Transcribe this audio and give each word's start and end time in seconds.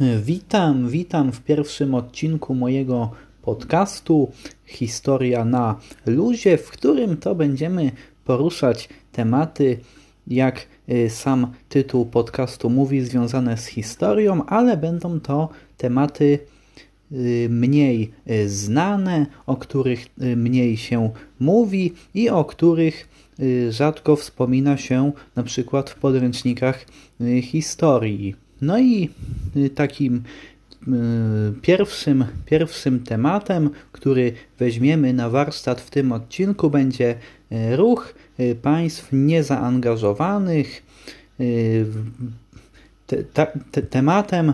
Witam, 0.00 0.88
witam 0.88 1.32
w 1.32 1.40
pierwszym 1.40 1.94
odcinku 1.94 2.54
mojego 2.54 3.10
podcastu 3.42 4.32
Historia 4.66 5.44
na 5.44 5.80
luzie, 6.06 6.58
w 6.58 6.70
którym 6.70 7.16
to 7.16 7.34
będziemy 7.34 7.92
poruszać 8.24 8.88
tematy, 9.12 9.78
jak 10.26 10.66
y, 10.88 11.10
sam 11.10 11.52
tytuł 11.68 12.06
podcastu 12.06 12.70
mówi, 12.70 13.00
związane 13.00 13.56
z 13.56 13.66
historią, 13.66 14.46
ale 14.46 14.76
będą 14.76 15.20
to 15.20 15.48
tematy 15.76 16.38
y, 17.12 17.48
mniej 17.50 18.12
y, 18.30 18.48
znane, 18.48 19.26
o 19.46 19.56
których 19.56 20.06
mniej 20.36 20.76
się 20.76 21.10
mówi 21.40 21.92
i 22.14 22.30
o 22.30 22.44
których 22.44 23.08
rzadko 23.70 24.16
wspomina 24.16 24.76
się 24.76 25.12
na 25.36 25.42
przykład 25.42 25.90
w 25.90 25.94
podręcznikach 25.94 26.86
historii. 27.42 28.49
No 28.62 28.78
i 28.78 29.10
y, 29.56 29.70
takim 29.70 30.22
y, 30.88 30.90
pierwszym, 31.62 32.24
pierwszym 32.46 33.00
tematem, 33.00 33.70
który 33.92 34.32
weźmiemy 34.58 35.12
na 35.12 35.30
warsztat 35.30 35.80
w 35.80 35.90
tym 35.90 36.12
odcinku, 36.12 36.70
będzie 36.70 37.14
y, 37.52 37.76
ruch 37.76 38.14
państw 38.62 39.08
niezaangażowanych. 39.12 40.82
Te, 43.06 43.24
te, 43.70 43.82
tematem 43.82 44.52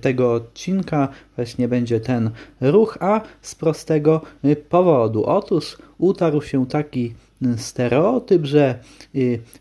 tego 0.00 0.32
odcinka 0.32 1.08
właśnie 1.36 1.68
będzie 1.68 2.00
ten 2.00 2.30
ruch, 2.60 2.98
a 3.00 3.20
z 3.42 3.54
prostego 3.54 4.22
powodu. 4.68 5.24
Otóż 5.24 5.78
utarł 5.98 6.42
się 6.42 6.66
taki 6.66 7.14
stereotyp, 7.56 8.44
że 8.44 8.78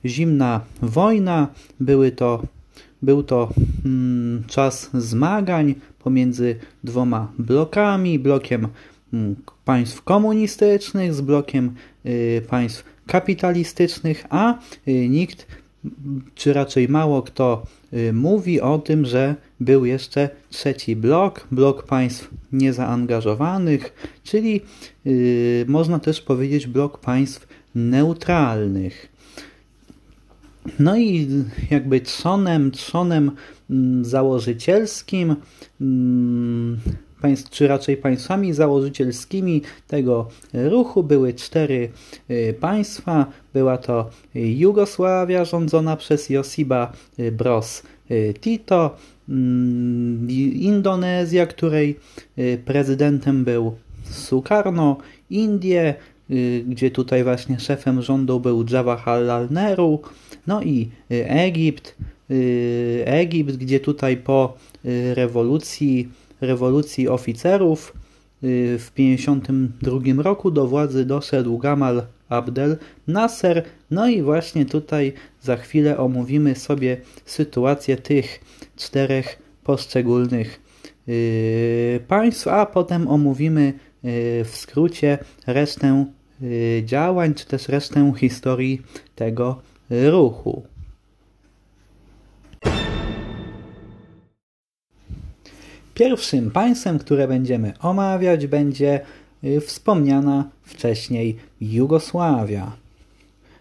zimna 0.06 0.62
wojna 0.82 1.48
były 1.80 2.12
to 2.12 2.42
był 3.02 3.23
to 3.23 3.50
mm, 3.86 4.44
czas 4.48 4.90
zmagań 4.94 5.76
pomiędzy 6.00 6.56
dwoma 6.84 7.31
blokami, 7.39 8.20
blokiem 8.20 8.67
mm, 9.14 9.36
państw 9.66 10.02
komunistycznych 10.02 11.14
z 11.14 11.22
blokiem 11.22 11.76
y, 12.06 12.42
państw 12.50 12.84
kapitalistycznych, 13.08 14.26
a 14.30 14.59
y, 14.88 15.09
nikt, 15.09 15.48
czy 16.36 16.54
raczej 16.54 16.89
mało 16.89 17.22
kto 17.22 17.64
y, 17.94 18.14
mówi 18.14 18.62
o 18.62 18.80
tym, 18.80 19.06
że 19.06 19.36
był 19.59 19.86
jeszcze 19.86 20.30
trzeci 20.50 20.95
blok, 20.95 21.48
blok 21.52 21.84
państw 21.84 22.30
niezaangażowanych, 22.52 24.11
czyli 24.23 24.61
można 25.67 26.00
też 26.00 26.22
powiedzieć 26.22 26.67
blok 26.67 27.00
państw 27.00 27.48
neutralnych. 27.76 29.17
No 30.80 30.98
i 30.98 31.28
jakby 31.72 32.02
trzonem, 32.02 32.72
trzonem 32.72 33.32
mm, 33.70 34.06
założycielskim, 34.06 35.36
mm, 35.82 36.78
czy 37.50 37.68
raczej 37.68 37.98
państwami 37.98 38.54
założycielskimi 38.54 39.62
tego 39.88 40.30
ruchu 40.54 41.04
były 41.04 41.34
cztery 41.34 41.90
y, 42.30 42.56
państwa. 42.60 43.26
Była 43.54 43.78
to 43.78 44.10
Jugosławia 44.36 45.45
rządzona 45.45 45.98
przez 45.98 46.30
Josiba 46.30 46.94
Broz 47.32 47.84
Tito, 48.42 48.95
mm, 49.30 50.32
Indonezja, 50.54 51.45
której 51.45 52.00
y, 52.38 52.62
prezydentem 52.66 53.44
był 53.44 53.76
Sukarno, 54.04 54.98
Indie, 55.30 55.95
y, 55.95 56.17
gdzie 56.65 56.92
tutaj 56.92 57.23
właśnie 57.23 57.60
szefem 57.60 58.02
rządu 58.02 58.39
był 58.39 58.65
Jawaharlal 58.71 59.48
Nehru, 59.52 60.02
no 60.48 60.61
i 60.64 60.89
y, 61.11 61.30
Egipt, 61.30 61.95
y, 62.32 63.04
Egipt, 63.05 63.55
gdzie 63.55 63.80
tutaj 63.80 64.17
po 64.17 64.58
y, 64.86 65.16
rewolucji, 65.16 66.10
rewolucji 66.42 67.08
oficerów 67.08 67.93
w 68.77 68.87
1952 68.93 70.23
roku 70.23 70.52
do 70.52 70.67
władzy 70.67 71.05
doszedł 71.05 71.58
Gamal 71.58 72.04
Abdel 72.30 72.77
Nasser. 73.08 73.64
No 73.92 74.10
i 74.10 74.21
właśnie 74.21 74.66
tutaj 74.66 75.14
za 75.42 75.58
chwilę 75.58 75.98
omówimy 75.98 76.55
sobie 76.55 76.98
sytuację 77.26 77.98
tych 77.98 78.39
czterech 78.76 79.42
poszczególnych 79.64 80.61
państw, 82.08 82.48
a 82.48 82.66
potem 82.66 83.08
omówimy 83.08 83.73
w 84.43 84.52
skrócie 84.54 85.17
resztę 85.48 86.05
działań, 86.83 87.33
czy 87.33 87.45
też 87.45 87.67
resztę 87.67 88.14
historii 88.17 88.81
tego 89.15 89.61
ruchu. 89.89 90.64
Pierwszym 95.93 96.52
państwem, 96.52 96.99
które 96.99 97.27
będziemy 97.27 97.73
omawiać, 97.80 98.48
będzie 98.48 99.02
y, 99.43 99.61
wspomniana 99.61 100.49
wcześniej 100.64 101.37
Jugosławia. 101.61 102.71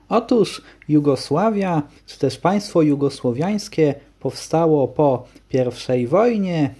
Otóż 0.08 0.62
Jugosławia, 0.88 1.82
czy 2.06 2.18
też 2.18 2.38
państwo 2.38 2.82
jugosłowiańskie 2.82 3.94
powstało 4.20 4.88
po 4.88 5.26
I 5.98 6.06
wojnie 6.06 6.74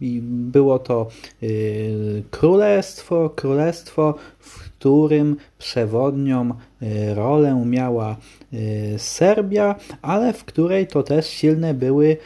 i 0.00 0.20
było 0.22 0.78
to 0.78 1.08
y, 1.42 2.22
królestwo, 2.30 3.30
królestwo, 3.30 4.14
w 4.38 4.58
którym 4.64 5.36
przewodnią 5.58 6.50
y, 6.50 7.14
rolę 7.14 7.62
miała 7.66 8.16
y, 8.52 8.94
Serbia, 8.98 9.74
ale 10.02 10.32
w 10.32 10.44
której 10.44 10.86
to 10.86 11.02
też 11.02 11.26
silne 11.26 11.74
były 11.74 12.16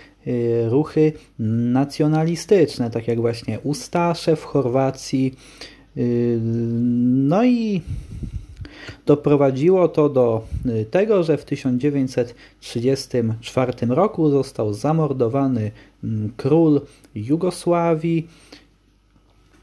ruchy 0.68 1.12
nacjonalistyczne, 1.38 2.90
tak 2.90 3.08
jak 3.08 3.20
właśnie 3.20 3.60
Ustasze 3.60 4.36
w 4.36 4.44
Chorwacji. 4.44 5.34
No 7.28 7.44
i 7.44 7.82
Doprowadziło 9.06 9.89
to 9.89 10.09
do 10.09 10.47
y, 10.67 10.87
tego, 10.91 11.22
że 11.22 11.37
w 11.37 11.45
1934 11.45 13.72
roku 13.89 14.31
został 14.31 14.75
zamordowany 14.75 15.71
mm, 16.05 16.33
król 16.37 16.81
Jugosławii. 17.15 18.28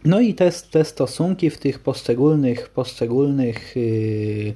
No 0.05 0.19
i 0.19 0.33
te, 0.33 0.51
te 0.71 0.85
stosunki 0.85 1.49
w 1.49 1.57
tych 1.57 1.79
poszczególnych, 1.79 2.69
poszczególnych 2.69 3.75
yy, 3.75 4.53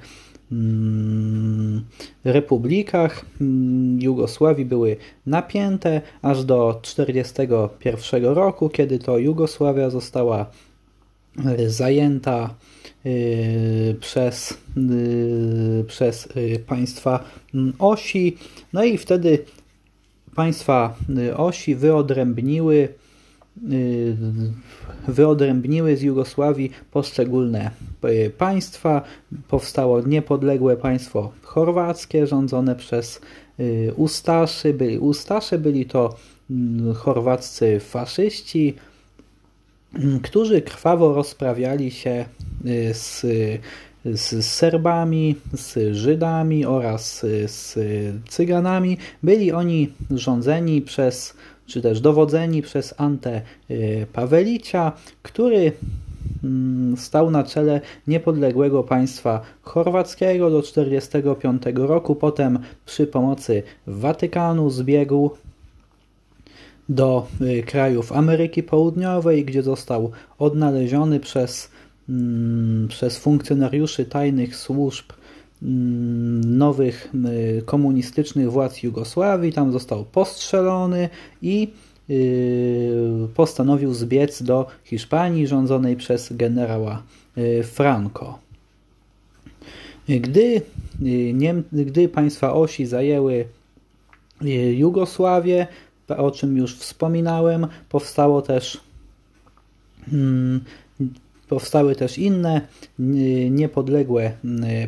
republikach 2.23 3.25
mm, 3.41 4.01
Jugosławii 4.01 4.65
były 4.65 4.97
napięte 5.25 6.01
aż 6.21 6.43
do 6.43 6.79
1941 6.81 8.25
roku, 8.25 8.69
kiedy 8.69 8.99
to 8.99 9.17
Jugosławia 9.17 9.89
została 9.89 10.45
zajęta 11.67 12.55
Y, 13.05 13.95
przez, 13.99 14.57
y, 14.77 15.83
przez 15.87 16.27
y, 16.37 16.59
państwa 16.67 17.23
mm, 17.53 17.73
osi. 17.79 18.37
No 18.73 18.83
i 18.83 18.97
wtedy 18.97 19.39
państwa 20.35 20.95
osi 21.35 21.75
wyodrębniły 21.75 22.87
wyodrębniły 25.07 25.97
z 25.97 26.01
Jugosławii 26.01 26.71
poszczególne 26.91 27.71
państwa. 28.37 29.01
Powstało 29.47 30.01
niepodległe 30.01 30.77
państwo 30.77 31.31
chorwackie 31.41 32.27
rządzone 32.27 32.75
przez 32.75 33.21
Ustaszy. 33.95 34.73
Byli 34.73 34.99
Ustasze, 34.99 35.57
byli 35.57 35.85
to 35.85 36.15
mm, 36.49 36.93
chorwaccy 36.93 37.79
faszyści, 37.79 38.73
którzy 40.23 40.61
krwawo 40.61 41.13
rozprawiali 41.13 41.91
się 41.91 42.25
y, 42.65 42.93
z, 42.93 43.25
z 44.05 44.45
Serbami, 44.45 45.35
z 45.53 45.95
Żydami 45.95 46.65
oraz 46.65 47.25
z 47.45 47.77
Cyganami. 48.29 48.97
Byli 49.23 49.51
oni 49.51 49.93
rządzeni 50.11 50.81
przez, 50.81 51.33
czy 51.67 51.81
też 51.81 52.01
dowodzeni 52.01 52.61
przez 52.61 52.93
Ante 52.97 53.41
y, 53.71 54.07
Pawelicia, 54.13 54.91
który 55.23 55.71
mm, 56.43 56.97
stał 56.97 57.31
na 57.31 57.43
czele 57.43 57.81
niepodległego 58.07 58.83
państwa 58.83 59.41
chorwackiego 59.61 60.49
do 60.49 60.61
1945 60.61 61.63
roku. 61.75 62.15
Potem 62.15 62.59
przy 62.85 63.07
pomocy 63.07 63.63
Watykanu 63.87 64.69
zbiegł 64.69 65.31
do 66.89 67.27
y, 67.41 67.63
krajów 67.63 68.11
Ameryki 68.11 68.63
Południowej, 68.63 69.45
gdzie 69.45 69.63
został 69.63 70.11
odnaleziony 70.37 71.19
przez, 71.19 71.69
mm, 72.09 72.87
przez 72.87 73.17
funkcjonariuszy 73.17 74.05
tajnych 74.05 74.55
służb 74.55 75.05
mm, 75.63 76.57
nowych 76.57 77.09
y, 77.57 77.61
komunistycznych 77.65 78.51
władz 78.51 78.83
Jugosławii. 78.83 79.53
Tam 79.53 79.71
został 79.71 80.05
postrzelony 80.05 81.09
i 81.41 81.71
y, 82.09 83.27
postanowił 83.35 83.93
zbiec 83.93 84.43
do 84.43 84.67
Hiszpanii 84.83 85.47
rządzonej 85.47 85.95
przez 85.95 86.33
generała 86.33 87.03
Franco. 87.63 88.39
Gdy, 90.09 90.61
Niem 91.33 91.63
gdy 91.71 92.09
państwa 92.09 92.53
osi 92.53 92.85
zajęły 92.85 93.45
Jugosławię, 94.75 95.67
o 96.07 96.31
czym 96.31 96.57
już 96.57 96.75
wspominałem, 96.75 97.67
powstało 97.89 98.41
też 98.41 98.79
mm, 100.13 100.61
powstały 101.49 101.95
też 101.95 102.17
inne 102.17 102.61
niepodległe 103.49 104.31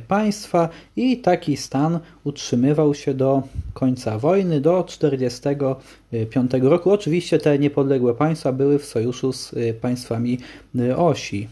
państwa 0.08 0.70
i 0.96 1.18
taki 1.18 1.58
stan 1.58 2.00
utrzymywał 2.24 2.94
się 2.94 3.14
do 3.14 3.44
końca 3.74 4.20
wojny, 4.20 4.62
do 4.62 4.84
1945 4.84 6.52
roku. 6.62 6.92
Oczywiście 6.92 7.40
te 7.40 7.60
niepodległe 7.60 8.14
państwa 8.14 8.52
były 8.52 8.80
w 8.80 8.86
sojuszu 8.86 9.34
z 9.34 9.56
państwami 9.82 10.40
osi 10.98 11.48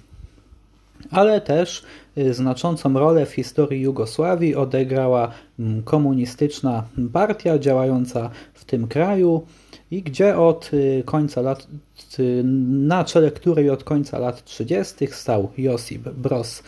ale 1.12 1.42
też 1.42 1.84
y, 2.18 2.34
znaczącą 2.34 2.94
rolę 2.94 3.26
w 3.26 3.32
historii 3.32 3.82
Jugosławii 3.82 4.56
odegrała 4.56 5.32
mm, 5.60 5.84
komunistyczna 5.84 6.84
partia 7.14 7.60
działająca 7.60 8.30
w 8.54 8.66
tym 8.66 8.88
kraju 8.88 9.46
i 9.92 10.02
gdzie 10.02 10.38
od 10.38 10.74
y, 10.74 11.04
końca 11.06 11.42
lat, 11.42 11.68
y, 12.20 12.42
na 12.70 13.04
czele 13.04 13.32
której 13.32 13.70
od 13.70 13.84
końca 13.84 14.20
lat 14.20 14.44
30. 14.44 15.08
stał 15.12 15.52
Josip 15.58 16.10
Broz 16.10 16.64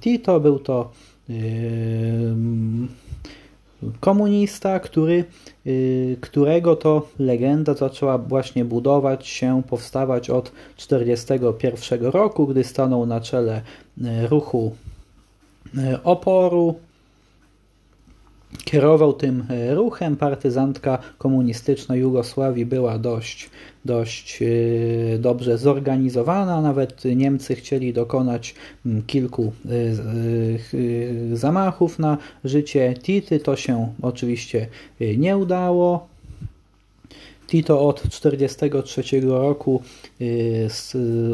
Tito. 0.00 0.40
Był 0.40 0.58
to 0.58 0.90
komunista, 4.00 4.80
który, 4.80 5.24
y, 5.66 6.16
którego 6.20 6.76
to 6.76 7.08
legenda 7.18 7.74
zaczęła 7.74 8.18
właśnie 8.18 8.64
budować 8.64 9.26
się, 9.26 9.62
powstawać 9.68 10.30
od 10.30 10.52
1941 10.76 12.10
roku, 12.10 12.46
gdy 12.46 12.64
stanął 12.64 13.06
na 13.06 13.20
czele 13.20 13.62
y, 13.98 14.28
ruchu 14.28 14.76
y, 15.78 16.02
oporu. 16.02 16.74
Kierował 18.64 19.12
tym 19.12 19.44
ruchem. 19.70 20.16
Partyzantka 20.16 20.98
komunistyczna 21.18 21.96
Jugosławii 21.96 22.66
była 22.66 22.98
dość 22.98 23.50
dość 23.84 24.42
e, 24.42 25.18
dobrze 25.18 25.58
zorganizowana. 25.58 26.60
Nawet 26.60 27.02
Niemcy 27.16 27.54
chcieli 27.54 27.92
dokonać 27.92 28.54
mm, 28.86 29.02
kilku 29.02 29.52
e, 29.66 29.70
e, 31.32 31.36
zamachów 31.36 31.98
na 31.98 32.18
życie 32.44 32.94
Tity. 33.02 33.40
To 33.40 33.56
się 33.56 33.92
oczywiście 34.02 34.66
nie 35.16 35.36
udało. 35.36 36.08
Tito 37.46 37.88
od 37.88 38.02
1943 38.02 39.20
roku 39.20 39.82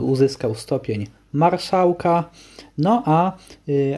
uzyskał 0.03 0.55
stopień 0.55 1.06
marszałka, 1.32 2.30
no 2.78 3.02
a 3.06 3.32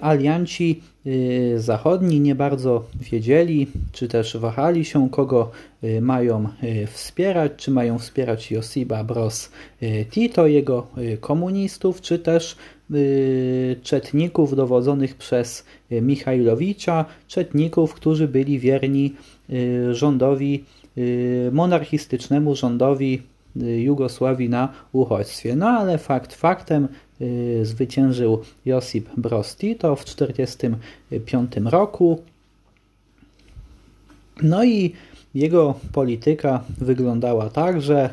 alianci 0.00 0.80
Y, 1.06 1.54
zachodni 1.56 2.20
nie 2.20 2.34
bardzo 2.34 2.84
wiedzieli, 3.12 3.66
czy 3.92 4.08
też 4.08 4.36
wahali 4.36 4.84
się, 4.84 5.10
kogo 5.10 5.50
y, 5.84 6.00
mają 6.00 6.48
y, 6.62 6.86
wspierać, 6.86 7.52
czy 7.56 7.70
mają 7.70 7.98
wspierać 7.98 8.50
Josipa 8.50 9.04
Broz 9.04 9.50
Tito, 10.10 10.46
jego 10.46 10.86
komunistów, 11.20 12.00
czy 12.00 12.18
też 12.18 12.56
czetników 13.82 14.56
dowodzonych 14.56 15.14
przez 15.14 15.64
Michajlowicza, 15.90 17.04
czetników, 17.28 17.94
którzy 17.94 18.28
byli 18.28 18.58
wierni 18.58 19.14
rządowi, 19.92 20.64
monarchistycznemu 21.52 22.56
rządowi 22.56 23.22
Jugosławii 23.56 24.48
na 24.48 24.72
uchodźstwie. 24.92 25.56
No 25.56 25.68
ale 25.68 25.98
fakt 25.98 26.34
faktem, 26.34 26.88
Y, 26.88 27.09
zwyciężył 27.62 28.42
Josip 28.64 29.08
Broz 29.16 29.56
Tito 29.56 29.96
w 29.96 30.04
1945 30.04 31.52
roku. 31.64 32.22
No 34.42 34.64
i 34.64 34.92
jego 35.34 35.74
polityka 35.92 36.64
wyglądała 36.78 37.50
tak, 37.50 37.82
że 37.82 38.10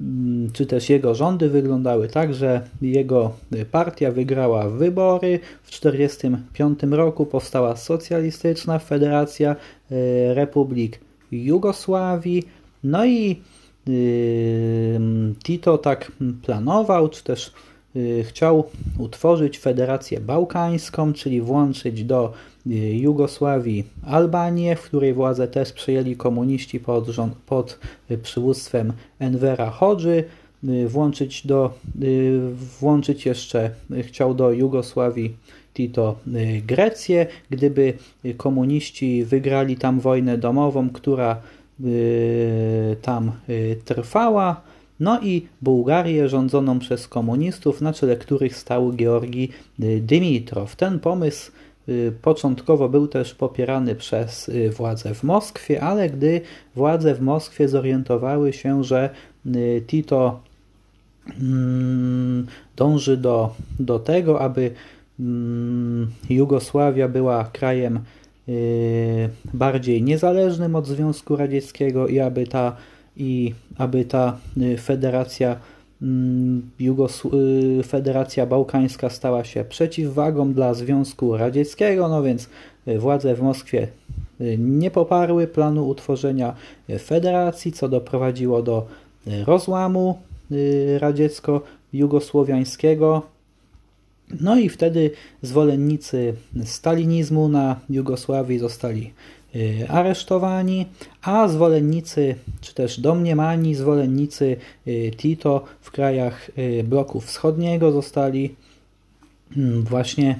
mm, 0.00 0.50
czy 0.52 0.66
też 0.66 0.90
jego 0.90 1.14
rządy 1.14 1.48
wyglądały 1.48 2.08
tak, 2.08 2.34
że 2.34 2.68
jego 2.82 3.32
partia 3.70 4.12
wygrała 4.12 4.68
wybory. 4.68 5.40
W 5.62 5.70
1945 5.70 6.92
roku 6.92 7.26
powstała 7.26 7.76
Socjalistyczna 7.76 8.78
Federacja 8.78 9.56
y, 9.92 10.34
Republik 10.34 11.00
Jugosławii. 11.32 12.42
No 12.84 13.04
i 13.04 13.40
y, 13.88 15.00
Tito 15.44 15.78
tak 15.78 16.12
planował, 16.42 17.08
czy 17.08 17.24
też 17.24 17.52
Y, 17.52 17.71
chciał 18.22 18.64
utworzyć 18.98 19.58
Federację 19.58 20.20
Bałkańską, 20.20 21.12
czyli 21.12 21.40
włączyć 21.40 22.04
do 22.04 22.32
y, 22.66 22.70
Jugosławii 22.96 23.84
Albanię, 24.06 24.76
w 24.76 24.82
której 24.82 25.14
władzę 25.14 25.48
też 25.48 25.72
przejęli 25.72 26.16
komuniści 26.16 26.80
pod, 26.80 27.06
rząd, 27.06 27.34
pod 27.34 27.78
y, 28.10 28.18
przywództwem 28.18 28.92
Envera 29.18 29.70
Hodży, 29.70 30.24
włączyć, 30.86 31.46
do, 31.46 31.74
włączyć 32.80 33.26
jeszcze, 33.26 33.70
chciał 34.02 34.34
do 34.34 34.52
Jugosławii 34.52 35.36
Tito 35.74 36.18
Grecję. 36.66 37.26
Gdyby 37.50 37.92
komuniści 38.36 39.24
wygrali 39.24 39.76
tam 39.76 40.00
wojnę 40.00 40.38
domową, 40.38 40.90
która 40.90 41.36
tam 43.02 43.32
trwała, 43.84 44.62
no 45.02 45.20
i 45.20 45.46
Bułgarię 45.62 46.28
rządzoną 46.28 46.78
przez 46.78 47.08
komunistów, 47.08 47.80
na 47.80 47.92
czele 47.92 48.16
których 48.16 48.56
stał 48.56 48.92
Georgi 48.92 49.48
y, 49.82 50.00
Dymitrow. 50.00 50.76
Ten 50.76 51.00
pomysł 51.00 51.52
y, 51.88 52.12
początkowo 52.22 52.88
był 52.88 53.08
też 53.08 53.34
popierany 53.34 53.94
przez 53.94 54.48
y, 54.48 54.70
władze 54.70 55.14
w 55.14 55.22
Moskwie, 55.22 55.82
ale 55.82 56.10
gdy 56.10 56.40
władze 56.74 57.14
w 57.14 57.20
Moskwie 57.20 57.68
zorientowały 57.68 58.52
się, 58.52 58.84
że 58.84 59.10
Tito 59.86 60.40
mm, 61.40 62.46
dąży 62.76 63.16
do, 63.16 63.54
do 63.80 63.98
tego, 63.98 64.40
aby 64.40 64.70
mm, 65.20 66.10
Jugosławia 66.30 67.08
była 67.08 67.44
krajem 67.44 68.00
bardziej 69.54 70.02
niezależnym 70.02 70.76
od 70.76 70.86
Związku 70.86 71.36
Radzieckiego 71.36 72.08
i 72.08 72.20
aby 72.20 72.46
ta 72.46 72.76
i 73.16 73.54
aby 73.78 74.04
ta 74.04 74.38
y, 74.56 74.78
federacja 74.78 75.56
mm, 76.02 76.70
Jugos 76.78 77.22
y, 77.24 77.82
Federacja 77.82 78.46
Bałkańska 78.46 79.10
stała 79.10 79.44
się 79.44 79.64
przeciwwagą 79.64 80.52
dla 80.52 80.74
Związku 80.74 81.36
Radzieckiego, 81.36 82.08
no 82.08 82.22
więc 82.22 82.48
y, 82.88 82.98
władze 82.98 83.34
w 83.34 83.42
Moskwie 83.42 83.88
nie 84.58 84.90
poparły 84.90 85.46
planu 85.46 85.88
utworzenia 85.88 86.54
federacji, 86.98 87.72
co 87.72 87.88
doprowadziło 87.88 88.62
do 88.62 88.86
rozłamu 89.46 90.18
radziecko-jugosłowiańskiego. 90.98 93.22
No 94.40 94.56
i 94.56 94.68
wtedy 94.68 95.10
zwolennicy 95.42 96.34
stalinizmu 96.64 97.48
na 97.48 97.80
Jugosławii 97.90 98.58
zostali 98.58 99.12
aresztowani, 99.88 100.86
a 101.22 101.48
zwolennicy, 101.48 102.34
czy 102.60 102.74
też 102.74 103.00
domniemani 103.00 103.74
zwolennicy 103.74 104.56
y, 104.86 105.10
Tito 105.16 105.64
w 105.80 105.90
krajach 105.90 106.50
y, 106.58 106.84
bloku 106.84 107.20
wschodniego 107.20 107.92
zostali 107.92 108.54
mm, 109.56 109.82
właśnie 109.82 110.38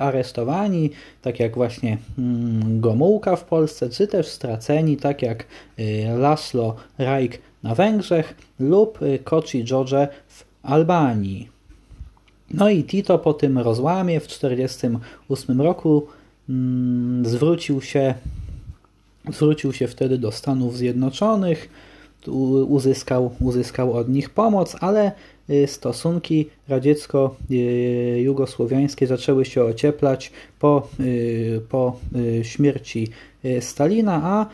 aresztowani, 0.00 0.90
tak 1.22 1.40
jak 1.40 1.54
właśnie 1.54 1.98
mm, 2.18 2.80
Gomułka 2.80 3.36
w 3.36 3.44
Polsce, 3.44 3.90
czy 3.90 4.06
też 4.06 4.26
straceni, 4.26 4.96
tak 4.96 5.22
jak 5.22 5.44
Laszlo 6.18 6.76
Rajk 6.98 7.38
na 7.62 7.74
Węgrzech 7.74 8.34
lub 8.60 8.98
Koci 9.24 9.64
George 9.64 9.94
w 10.28 10.44
Albanii. 10.62 11.48
No 12.50 12.70
i 12.70 12.84
Tito 12.84 13.18
po 13.18 13.34
tym 13.34 13.58
rozłamie 13.58 14.20
w 14.20 14.26
1948 14.26 15.60
roku 15.60 16.06
zwrócił 17.22 17.80
się, 17.80 18.14
zwrócił 19.32 19.72
się 19.72 19.88
wtedy 19.88 20.18
do 20.18 20.32
Stanów 20.32 20.76
Zjednoczonych, 20.76 21.68
uzyskał, 22.68 23.34
uzyskał 23.40 23.92
od 23.92 24.08
nich 24.08 24.30
pomoc, 24.30 24.76
ale 24.80 25.12
y, 25.50 25.66
stosunki 25.66 26.48
radziecko-jugosłowiańskie 26.68 29.06
zaczęły 29.06 29.44
się 29.44 29.64
ocieplać 29.64 30.32
po, 30.58 30.88
y, 31.00 31.60
po 31.68 32.00
y, 32.16 32.44
śmierci 32.44 33.08
Stalina, 33.60 34.20
a 34.24 34.46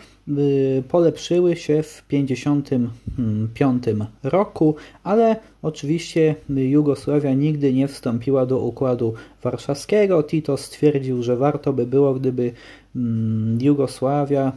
polepszyły 0.89 1.57
się 1.57 1.83
w 1.83 2.03
1955 2.09 3.85
roku, 4.23 4.77
ale 5.03 5.37
oczywiście 5.63 6.35
Jugosławia 6.49 7.35
nigdy 7.35 7.73
nie 7.73 7.89
wstąpiła 7.89 8.47
do 8.47 8.59
Układu 8.59 9.15
Warszawskiego. 9.43 10.23
Tito 10.23 10.57
stwierdził, 10.57 11.23
że 11.23 11.37
warto 11.37 11.73
by 11.73 11.87
było, 11.87 12.15
gdyby 12.15 12.53
mm, 12.97 13.59
Jugosławia 13.63 14.53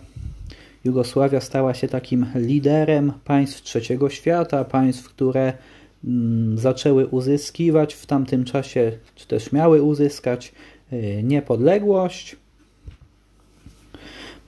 Jugosławia 0.83 1.41
stała 1.41 1.73
się 1.73 1.87
takim 1.87 2.25
liderem 2.35 3.13
państw 3.25 3.61
trzeciego 3.61 4.09
świata, 4.09 4.65
państw, 4.65 5.09
które 5.09 5.53
mm, 6.05 6.57
zaczęły 6.57 7.07
uzyskiwać 7.07 7.93
w 7.93 8.05
tamtym 8.05 8.45
czasie, 8.45 8.91
czy 9.15 9.27
też 9.27 9.51
miały 9.51 9.81
uzyskać 9.81 10.53
y, 10.93 11.21
niepodległość. 11.23 12.35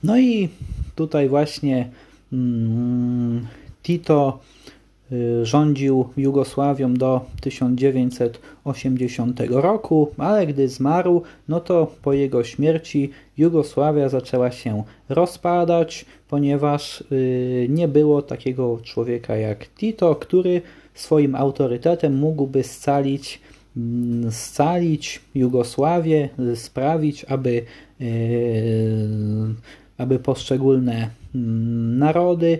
No 0.02 0.18
i 0.18 0.48
tutaj 0.94 1.28
właśnie 1.28 1.88
mm, 2.32 3.46
Tito 3.82 4.38
y, 5.12 5.46
rządził 5.46 6.08
Jugosławią 6.16 6.94
do 6.94 7.20
1980 7.40 9.40
roku, 9.50 10.08
ale 10.18 10.46
gdy 10.46 10.68
zmarł, 10.68 11.22
no 11.48 11.60
to 11.60 11.92
po 12.02 12.12
jego 12.12 12.44
śmierci 12.44 13.10
Jugosławia 13.38 14.08
zaczęła 14.08 14.50
się 14.50 14.82
rozpadać, 15.08 16.04
ponieważ 16.28 17.04
y, 17.12 17.66
nie 17.70 17.88
było 17.88 18.22
takiego 18.22 18.78
człowieka 18.82 19.36
jak 19.36 19.74
Tito, 19.74 20.14
który 20.14 20.62
swoim 20.94 21.34
autorytetem 21.34 22.18
mógłby 22.18 22.62
scalić 22.62 23.40
mm, 23.76 24.32
scalić 24.32 25.20
Jugosławię, 25.34 26.28
sprawić, 26.54 27.24
aby, 27.24 27.62
aby 30.02 30.18
poszczególne 30.18 31.10
Mm, 31.34 31.98
narody 31.98 32.58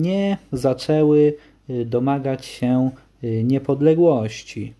nie 0.00 0.38
zaczęły 0.52 1.34
y, 1.70 1.84
domagać 1.84 2.46
się 2.46 2.90
y, 3.24 3.44
niepodległości. 3.44 4.74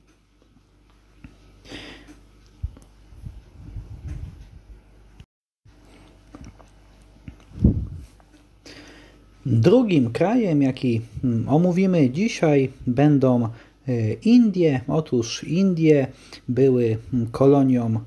Drugim 9.46 10.10
krajem, 10.10 10.62
jaki 10.62 11.00
mm, 11.24 11.48
omówimy 11.48 12.10
dzisiaj, 12.10 12.70
będą 12.86 13.48
y, 13.88 14.16
Indie. 14.24 14.80
Otóż 14.88 15.44
Indie 15.44 16.06
były 16.48 16.96
mm, 17.14 17.26
kolonią 17.26 18.00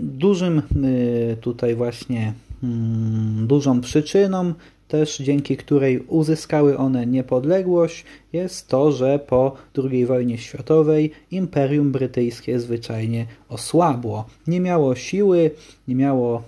dużym 0.00 0.62
y, 0.84 1.36
tutaj 1.40 1.74
właśnie 1.74 2.32
dużą 3.46 3.80
przyczyną 3.80 4.54
też 4.88 5.18
dzięki 5.18 5.56
której 5.56 6.00
uzyskały 6.08 6.78
one 6.78 7.06
niepodległość, 7.06 8.04
jest 8.32 8.68
to, 8.68 8.92
że 8.92 9.18
po 9.18 9.56
II 9.90 10.06
wojnie 10.06 10.38
światowej 10.38 11.10
Imperium 11.30 11.92
Brytyjskie 11.92 12.60
zwyczajnie 12.60 13.26
osłabło. 13.48 14.24
Nie 14.46 14.60
miało 14.60 14.94
siły, 14.94 15.50
nie 15.88 15.94
miało 15.94 16.42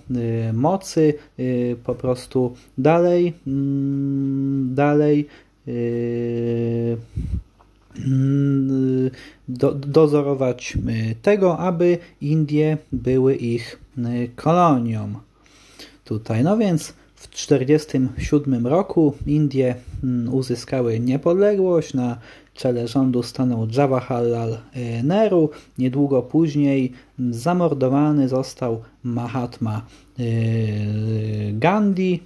y, 0.49 0.53
mocy, 0.53 1.13
y, 1.39 1.75
po 1.83 1.95
prostu 1.95 2.55
dalej, 2.77 3.27
y, 3.27 3.51
dalej 4.75 5.27
mm, 8.05 9.09
do, 9.47 9.73
dozorować 9.73 10.77
y, 11.11 11.15
tego, 11.21 11.57
aby 11.57 11.97
Indie 12.21 12.77
były 12.91 13.35
ich 13.35 13.79
y, 13.97 14.29
kolonią. 14.35 15.13
Tutaj, 16.05 16.43
no 16.43 16.57
więc 16.57 16.93
w 17.17 17.27
1947 17.27 18.67
roku 18.67 19.13
Indie 19.25 19.75
mm, 20.03 20.33
uzyskały 20.33 20.99
niepodległość. 20.99 21.93
Na 21.93 22.17
czele 22.53 22.87
rządu 22.87 23.23
stanął 23.23 23.67
Jawaharlal 23.77 24.57
e, 24.73 25.03
Nehru. 25.03 25.49
Niedługo 25.77 26.21
później 26.21 26.93
mm, 27.19 27.33
zamordowany 27.33 28.29
został 28.29 28.81
Mahatma 29.03 29.81
e, 30.19 30.23
Gandhi. 31.53 32.23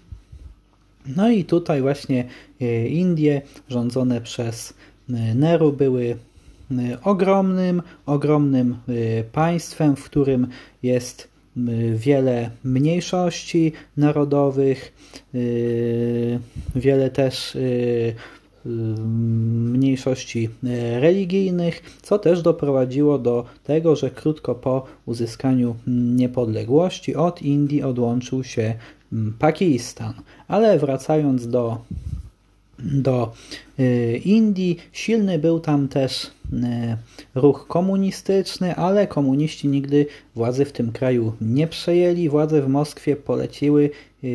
No 1.15 1.29
i 1.29 1.45
tutaj 1.45 1.81
właśnie 1.81 2.27
e, 2.61 2.87
Indie 2.87 3.41
rządzone 3.69 4.21
przez 4.21 4.73
Nehru 5.35 5.73
były 5.73 6.17
ogromnym, 7.03 7.81
ogromnym 8.05 8.77
państwem, 9.31 9.95
w 9.95 10.03
którym 10.03 10.47
jest 10.83 11.30
wiele 11.95 12.49
mniejszości 12.63 13.71
narodowych, 13.97 14.93
y, 15.35 16.39
wiele 16.75 17.09
też 17.09 17.55
y, 17.55 17.59
y, 18.65 18.69
mniejszości 18.69 20.49
religijnych, 20.99 21.99
co 22.01 22.19
też 22.19 22.41
doprowadziło 22.41 23.19
do 23.19 23.45
tego, 23.63 23.95
że 23.95 24.09
krótko 24.09 24.55
po 24.55 24.85
uzyskaniu 25.05 25.75
niepodległości 25.87 27.15
od 27.15 27.41
Indii 27.41 27.83
odłączył 27.83 28.43
się 28.43 28.73
Pakistan. 29.39 30.13
Ale 30.47 30.79
wracając 30.79 31.47
do 31.47 31.77
do 32.83 33.33
y, 33.79 34.21
Indii. 34.25 34.77
Silny 34.91 35.39
był 35.39 35.59
tam 35.59 35.87
też 35.87 36.23
y, 36.25 36.29
ruch 37.35 37.67
komunistyczny, 37.67 38.75
ale 38.75 39.07
komuniści 39.07 39.67
nigdy 39.67 40.05
władzy 40.35 40.65
w 40.65 40.71
tym 40.71 40.91
kraju 40.91 41.33
nie 41.41 41.67
przejęli. 41.67 42.29
Władze 42.29 42.61
w 42.61 42.67
Moskwie 42.67 43.15
poleciły 43.15 43.89
y, 44.23 44.27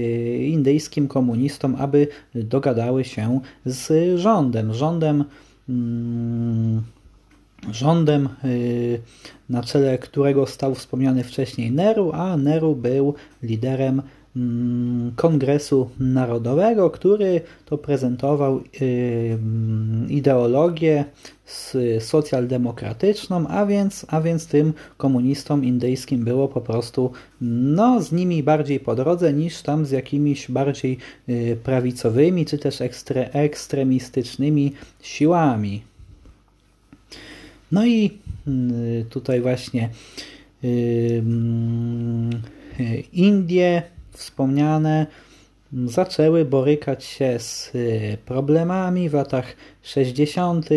indyjskim 0.50 1.08
komunistom, 1.08 1.76
aby 1.78 2.08
dogadały 2.34 3.04
się 3.04 3.40
z 3.66 4.18
rządem. 4.20 4.74
Rządem 4.74 5.24
mm, 5.68 6.82
rządem, 7.72 8.28
na 9.48 9.62
czele 9.62 9.98
którego 9.98 10.46
stał 10.46 10.74
wspomniany 10.74 11.24
wcześniej 11.24 11.70
Nehru, 11.70 12.12
a 12.14 12.36
Nehru 12.36 12.74
był 12.74 13.14
liderem 13.42 14.02
Kongresu 15.16 15.90
Narodowego, 16.00 16.90
który 16.90 17.40
to 17.64 17.78
prezentował 17.78 18.60
y, 18.82 19.38
ideologię 20.08 21.04
socjaldemokratyczną, 22.00 23.48
a 23.48 23.66
więc, 23.66 24.06
a 24.08 24.20
więc 24.20 24.46
tym 24.46 24.72
komunistom 24.96 25.64
indyjskim 25.64 26.24
było 26.24 26.48
po 26.48 26.60
prostu 26.60 27.12
no, 27.40 28.02
z 28.02 28.12
nimi 28.12 28.42
bardziej 28.42 28.80
po 28.80 28.94
drodze 28.94 29.32
niż 29.32 29.62
tam 29.62 29.86
z 29.86 29.90
jakimiś 29.90 30.50
bardziej 30.50 30.98
y, 31.28 31.56
prawicowymi 31.64 32.46
czy 32.46 32.58
też 32.58 32.80
ekstre, 32.80 33.30
ekstremistycznymi 33.30 34.72
siłami. 35.02 35.82
No 37.72 37.86
i 37.86 38.10
y, 38.48 39.04
tutaj 39.10 39.40
właśnie 39.40 39.88
Indie 43.12 43.82
wspomniane 44.16 45.06
zaczęły 45.72 46.44
borykać 46.44 47.04
się 47.04 47.38
z 47.38 47.74
y, 47.74 48.18
problemami 48.24 49.08
w 49.08 49.14
latach 49.14 49.56
60. 49.82 50.68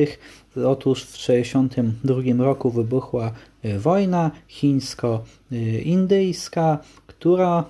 Otóż 0.65 1.03
w 1.03 1.17
1962 1.17 2.43
roku 2.43 2.69
wybuchła 2.69 3.31
y, 3.65 3.79
wojna 3.79 4.31
chińsko-indyjska, 4.48 6.77
która 7.08 7.63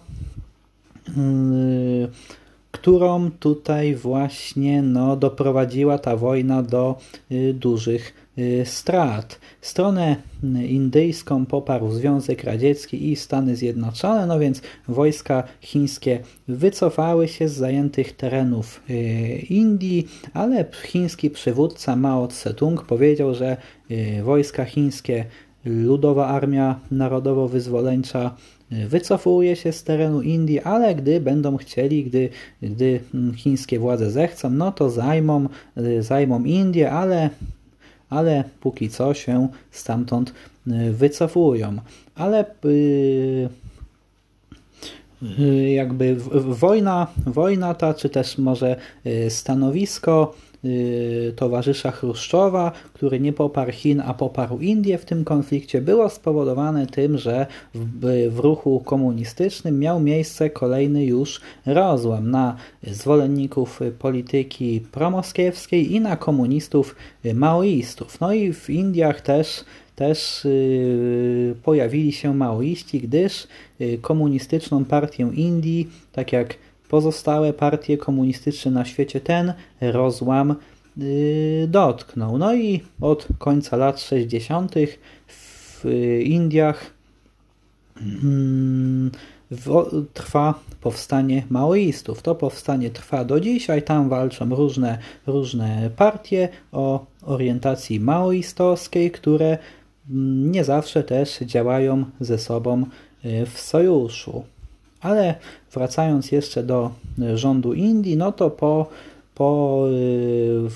y, 1.08 1.12
którą 2.72 3.32
tutaj 3.32 3.96
właśnie 3.96 4.82
no, 4.82 5.16
doprowadziła 5.16 5.98
ta 5.98 6.18
wojna 6.18 6.64
do 6.64 7.00
dużych 7.54 8.29
strat. 8.65 9.39
Stronę 9.62 10.15
indyjską 10.67 11.46
poparł 11.46 11.91
Związek 11.91 12.43
Radziecki 12.43 13.12
i 13.12 13.15
Stany 13.15 13.55
Zjednoczone, 13.55 14.27
no 14.27 14.39
więc 14.39 14.62
wojska 14.88 15.43
chińskie 15.62 16.19
wycofały 16.48 17.27
się 17.27 17.50
z 17.50 17.53
zajętych 17.53 18.15
terenów 18.15 18.81
y, 18.89 18.93
Indii, 19.50 20.08
ale 20.34 20.65
chiński 20.86 21.29
przywódca 21.29 21.96
Mao 21.96 22.27
Tse-tung 22.27 22.86
powiedział, 22.86 23.36
że 23.36 23.58
y, 23.91 24.24
wojska 24.24 24.65
chińskie, 24.65 25.25
Ludowa 25.65 26.27
Armia 26.27 26.79
Narodowo-Wyzwoleńcza 26.91 28.31
wycofuje 28.72 29.55
się 29.55 29.72
z 29.72 29.84
terenu 29.84 30.22
Indii, 30.22 30.60
ale 30.60 30.96
gdy 30.96 31.19
będą 31.19 31.58
chcieli, 31.58 32.03
gdy, 32.03 32.29
gdy 32.62 33.00
chińskie 33.36 33.79
władze 33.79 34.12
zechcą, 34.12 34.50
no 34.50 34.72
to 34.72 34.89
zajmą, 34.89 35.50
zajmą 36.00 36.43
Indię, 36.43 36.91
ale 36.91 37.29
ale 38.10 38.44
póki 38.60 38.89
co 38.89 39.13
się 39.13 39.48
stamtąd 39.72 40.34
y, 40.68 40.94
wycofują. 40.94 41.78
Ale 42.16 42.46
y, 42.66 43.50
y, 45.39 45.70
jakby 45.70 46.16
wojna, 46.46 47.08
wojna 47.25 47.74
ta, 47.74 47.94
czy 47.94 48.10
też 48.10 48.38
może 48.38 48.75
stanowisko 49.30 50.36
towarzysza 51.36 51.92
Chruszczowa, 51.92 52.72
który 52.94 53.20
nie 53.20 53.34
poparł 53.34 53.72
Chin, 53.72 54.01
a 54.06 54.13
poparł 54.13 54.60
Indię 54.60 54.98
w 54.98 55.06
tym 55.06 55.25
konflikcie, 55.25 55.82
było 55.82 56.10
spowodowane 56.10 56.88
tym, 56.88 57.18
że 57.18 57.46
w, 57.75 58.30
w 58.30 58.39
ruchu 58.39 58.80
komunistycznym 58.80 59.80
miał 59.80 60.00
miejsce 60.00 60.50
kolejny 60.50 61.06
już 61.06 61.42
rozłam 61.66 62.32
na 62.32 62.56
zwolenników 62.84 63.80
polityki 64.00 64.82
promoskiewskiej 64.92 65.94
i 65.94 66.01
na 66.01 66.18
komunistów 66.18 66.96
maoistów. 67.34 68.20
No 68.20 68.34
i 68.34 68.54
w 68.54 68.70
Indiach 68.70 69.22
też 69.22 69.63
też 69.96 70.48
pojawili 71.63 72.12
się 72.12 72.34
maoiści, 72.34 73.00
gdyż 73.00 73.48
komunistyczną 74.01 74.86
partię 74.86 75.32
Indii, 75.34 75.89
tak 76.12 76.34
jak 76.34 76.56
pozostałe 76.89 77.53
partie 77.53 77.98
komunistyczne 77.98 78.72
na 78.72 78.86
świecie 78.86 79.22
ten 79.22 79.53
rozłam 79.81 80.55
y, 80.98 81.67
dotknął. 81.69 82.38
No 82.38 82.55
i 82.55 82.81
od 83.01 83.27
końca 83.38 83.77
lat 83.77 84.01
60. 84.01 84.75
w 85.27 85.86
Indiach 86.24 86.93
mm, 88.01 89.12
trwa 90.13 90.60
powstanie 90.81 91.43
maoistów. 91.50 92.22
To 92.22 92.36
powstanie 92.36 92.89
trwa 92.89 93.25
do 93.25 93.39
dzisiaj, 93.39 93.84
tam 93.84 94.10
walczą 94.10 94.55
różne, 94.55 94.98
różne 95.27 95.89
partie 95.96 96.50
o 96.72 97.05
orientacji 97.22 98.00
maoistowskiej, 98.00 99.12
które 99.12 99.58
mm, 100.10 100.51
nie 100.51 100.63
zawsze 100.63 101.03
też 101.03 101.39
działają 101.39 102.05
ze 102.19 102.38
sobą 102.38 102.86
y, 103.25 103.46
w 103.46 103.60
sojuszu. 103.60 104.43
Ale 105.01 105.36
wracając 105.74 106.32
jeszcze 106.32 106.63
do 106.63 106.91
rządu 107.36 107.74
Indii, 107.74 108.18
no 108.18 108.32
to 108.32 108.50
po, 108.50 108.88
po 109.36 109.86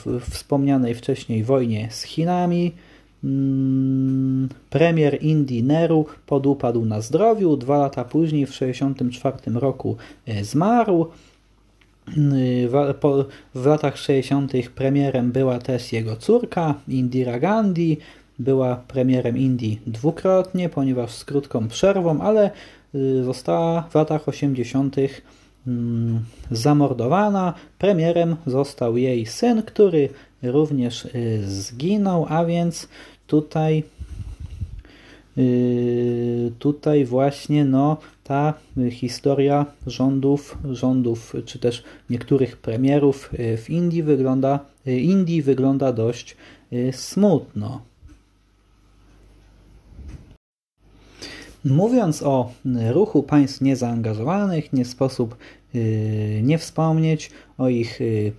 y, 0.07 0.19
wspomnianej 0.19 0.95
wcześniej 0.95 1.43
wojnie 1.43 1.87
z 1.91 2.03
Chinami, 2.03 2.71
mm, 3.23 4.49
premier 4.69 5.23
Indii 5.23 5.63
Nehru 5.63 6.05
podupadł 6.25 6.85
na 6.85 7.01
zdrowiu. 7.01 7.57
Dwa 7.57 7.77
lata 7.77 8.03
później, 8.05 8.45
w 8.45 8.51
1964 8.51 9.59
roku, 9.59 9.95
y, 10.29 10.45
zmarł. 10.45 11.07
Y, 12.17 12.69
w 13.55 13.65
latach 13.65 13.97
60. 13.97 14.69
premierem 14.75 15.31
była 15.31 15.59
też 15.59 15.93
jego 15.93 16.15
córka 16.15 16.75
Indira 16.87 17.39
Gandhi. 17.39 17.97
Była 18.39 18.75
premierem 18.75 19.37
Indii 19.37 19.81
dwukrotnie, 19.87 20.69
ponieważ 20.69 21.11
z 21.11 21.25
krótką 21.25 21.67
przerwą, 21.67 22.21
ale 22.21 22.51
została 23.23 23.81
w 23.81 23.95
latach 23.95 24.27
80. 24.27 24.95
Mm, 25.67 26.19
zamordowana. 26.51 27.53
Premierem 27.79 28.35
został 28.45 28.97
jej 28.97 29.25
syn, 29.25 29.63
który 29.63 30.09
również 30.43 31.05
y, 31.05 31.43
zginął, 31.47 32.25
a 32.29 32.45
więc 32.45 32.87
tutaj 33.27 33.83
y, 35.37 36.51
tutaj 36.59 37.05
właśnie 37.05 37.65
no, 37.65 37.97
ta 38.23 38.53
historia 38.91 39.65
rządów, 39.87 40.57
rządów 40.71 41.33
czy 41.45 41.59
też 41.59 41.83
niektórych 42.09 42.57
premierów 42.57 43.29
w 43.57 43.69
Indii 43.69 44.03
wygląda, 44.03 44.59
Indii 44.85 45.41
wygląda 45.41 45.93
dość 45.93 46.37
smutno. 46.91 47.81
Mówiąc 51.65 52.23
o 52.23 52.51
ruchu 52.91 53.23
państw 53.23 53.61
niezaangażowanych, 53.61 54.73
nie 54.73 54.85
sposób 54.85 55.37
y, 55.75 56.41
nie 56.43 56.57
wspomnieć 56.57 57.31
o 57.57 57.69
ich, 57.69 58.01
y, 58.01 58.33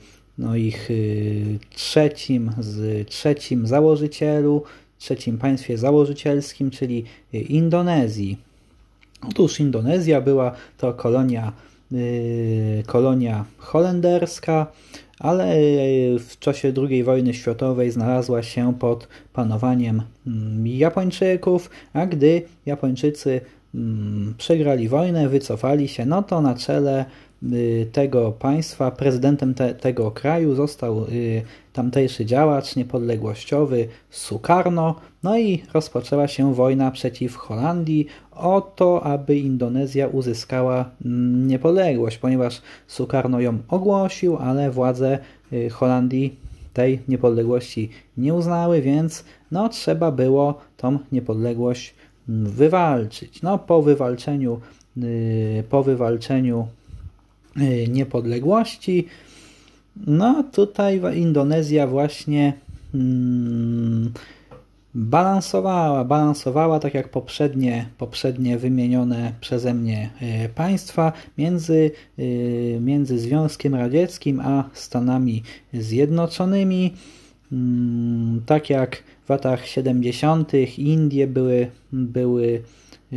o 0.49 0.55
ich 0.55 0.91
y, 0.91 1.59
trzecim, 1.75 2.51
z 2.59 3.09
trzecim 3.09 3.67
założycielu, 3.67 4.63
trzecim 4.99 5.39
państwie 5.39 5.79
założycielskim, 5.79 6.71
czyli 6.71 7.05
Indonezji. 7.33 8.39
Otóż 9.29 9.61
Indonezja 9.61 10.21
była 10.21 10.53
to 10.79 10.95
kolonia, 10.95 11.53
kolonia 12.87 13.45
holenderska, 13.59 14.67
ale 15.25 15.45
e, 15.45 15.59
w 16.19 16.39
czasie 16.39 16.73
II 16.89 17.05
wojny 17.05 17.35
światowej 17.35 17.91
znalazła 17.91 18.43
się 18.43 18.75
pod 18.79 19.09
panowaniem 19.33 20.03
mm, 20.27 20.67
Japończyków, 20.67 21.71
a 21.93 22.07
gdy 22.07 22.43
Japończycy 22.67 23.41
mm, 23.75 24.35
przegrali 24.39 24.89
wojnę, 24.89 25.29
wycofali 25.29 25.89
się, 25.89 26.07
no 26.07 26.23
to 26.23 26.41
na 26.41 26.55
czele 26.55 27.05
tego 27.93 28.33
państwa, 28.33 28.91
prezydentem 28.91 29.55
te, 29.55 29.75
tego 29.75 30.11
kraju 30.11 30.55
został 30.55 31.05
y, 31.05 31.43
tamtejszy 31.73 32.27
działacz 32.27 32.77
niepodległościowy 32.77 33.89
Sukarno, 34.11 34.95
no 35.23 35.39
i 35.39 35.63
rozpoczęła 35.73 36.29
się 36.29 36.55
wojna 36.55 36.91
przeciw 36.91 37.37
Holandii 37.37 38.07
o 38.33 38.61
to, 38.61 39.03
aby 39.03 39.39
Indonezja 39.39 40.09
uzyskała 40.09 40.91
mm, 41.05 41.47
niepodległość, 41.49 42.19
ponieważ 42.19 42.63
Sukarno 42.87 43.41
ją 43.41 43.59
ogłosił, 43.69 44.37
ale 44.37 44.71
władze 44.71 45.19
y, 45.53 45.71
Holandii 45.71 46.37
tej 46.73 47.01
niepodległości 47.09 47.91
nie 48.17 48.35
uznały, 48.35 48.81
więc 48.81 49.25
no, 49.51 49.69
trzeba 49.69 50.11
było 50.11 50.59
tą 50.77 50.99
niepodległość 51.13 51.95
mm, 52.29 52.47
wywalczyć. 52.47 53.43
No, 53.43 53.59
po 53.59 53.83
wywalczeniu, 53.83 54.61
y, 54.97 55.65
po 55.71 55.83
wywalczeniu 55.83 56.67
y, 56.81 56.84
niepodległości, 57.89 59.07
no 60.07 60.45
tutaj 60.53 61.01
Indonezja 61.17 61.87
właśnie 61.87 62.53
hmm, 62.93 64.13
balansowała, 64.95 66.05
balansowała 66.05 66.79
tak 66.81 66.95
jak 66.95 67.09
poprzednie, 67.09 67.87
poprzednie 67.99 68.59
wymienione 68.59 69.33
przeze 69.41 69.75
mnie 69.75 70.11
e, 70.21 70.49
państwa 70.49 71.13
między, 71.39 71.91
e, 72.19 72.23
między 72.81 73.19
Związkiem 73.19 73.75
Radzieckim 73.75 74.41
a 74.41 74.71
Stanami 74.73 75.43
Zjednoczonymi. 75.73 76.95
Mm, 77.53 78.43
tak 78.47 78.71
jak 78.71 79.03
w 79.25 79.31
latach 79.31 79.67
70. 79.67 80.53
Indie 80.79 81.27
były, 81.27 81.71
były 81.93 82.63
e, 83.13 83.17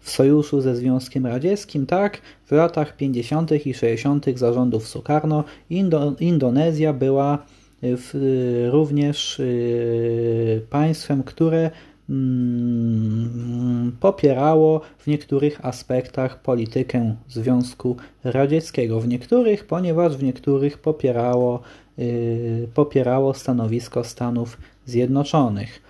w 0.00 0.10
sojuszu 0.10 0.60
ze 0.60 0.76
Związkiem 0.76 1.26
Radzieckim, 1.26 1.86
tak 1.86 2.20
w 2.46 2.52
latach 2.52 2.96
50. 2.96 3.66
i 3.66 3.74
60. 3.74 4.26
zarządów 4.34 4.88
Sukarno 4.88 5.44
Indo 5.70 6.14
Indonezja 6.20 6.92
była 6.92 7.38
w, 7.82 8.68
również 8.72 9.40
y, 9.40 10.66
państwem, 10.70 11.22
które 11.22 11.70
mm, 12.10 13.92
popierało 14.00 14.80
w 14.98 15.06
niektórych 15.06 15.64
aspektach 15.64 16.42
politykę 16.42 17.16
Związku 17.28 17.96
Radzieckiego. 18.24 19.00
W 19.00 19.08
niektórych, 19.08 19.66
ponieważ 19.66 20.16
w 20.16 20.22
niektórych 20.22 20.78
popierało, 20.78 21.60
y, 21.98 22.68
popierało 22.74 23.34
stanowisko 23.34 24.04
Stanów 24.04 24.58
Zjednoczonych. 24.86 25.82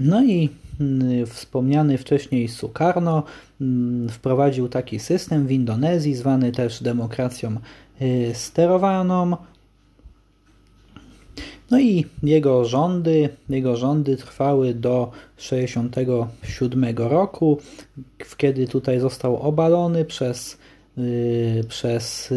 No 0.00 0.24
i 0.24 0.48
wspomniany 1.26 1.98
wcześniej 1.98 2.48
Sukarno 2.48 3.22
mm, 3.60 4.08
wprowadził 4.08 4.68
taki 4.68 4.98
system 4.98 5.46
w 5.46 5.52
Indonezji, 5.52 6.14
zwany 6.14 6.52
też 6.52 6.82
demokracją 6.82 7.56
y, 8.02 8.30
sterowaną, 8.34 9.36
no 11.70 11.80
i 11.80 12.04
jego 12.22 12.64
rządy, 12.64 13.28
jego 13.48 13.76
rządy 13.76 14.16
trwały 14.16 14.74
do 14.74 15.10
67 15.36 16.96
roku, 16.96 17.58
kiedy 18.36 18.68
tutaj 18.68 19.00
został 19.00 19.36
obalony 19.36 20.04
przez, 20.04 20.58
przez 21.68 22.34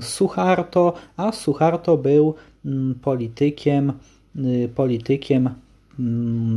Suharto, 0.00 0.92
a 1.16 1.32
Suharto 1.32 1.96
był 1.96 2.34
yy, 2.64 2.94
politykiem, 3.02 3.92
y, 4.36 4.68
politykiem 4.74 5.44
Mm, 5.44 5.71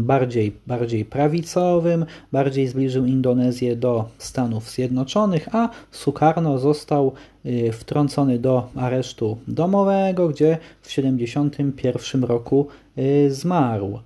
bardziej, 0.03 0.55
bardziej 0.67 1.05
prawicowym, 1.05 2.05
bardziej 2.31 2.67
zbliżył 2.67 3.05
Indonezję 3.05 3.75
do 3.75 4.09
Stanów 4.17 4.69
Zjednoczonych, 4.69 5.55
a 5.55 5.69
Sukarno 5.91 6.59
został 6.59 7.13
y, 7.45 7.71
wtrącony 7.71 8.39
do 8.39 8.69
aresztu 8.75 9.37
domowego, 9.47 10.29
gdzie 10.29 10.57
w 10.81 10.87
1971 10.87 12.23
roku 12.23 12.67
y, 12.97 13.33
zmarł. 13.33 13.99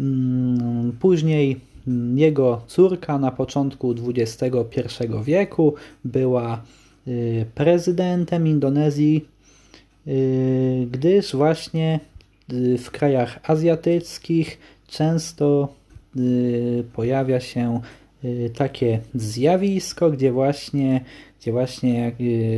Mm, 0.00 0.92
później 1.00 1.60
mm, 1.88 2.18
jego 2.18 2.60
córka 2.66 3.18
na 3.18 3.30
początku 3.30 3.94
XXI 4.08 4.46
wieku 5.24 5.74
była 6.04 6.62
y, 7.08 7.46
prezydentem 7.54 8.46
Indonezji, 8.46 9.26
gdyż 10.90 11.36
właśnie 11.36 12.00
w 12.78 12.90
krajach 12.90 13.40
azjatyckich 13.42 14.58
często 14.90 15.68
y, 16.16 16.84
pojawia 16.92 17.40
się 17.40 17.80
takie 18.54 19.00
zjawisko, 19.14 20.10
gdzie 20.10 20.32
właśnie, 20.32 21.04
gdzie 21.40 21.52
właśnie 21.52 22.12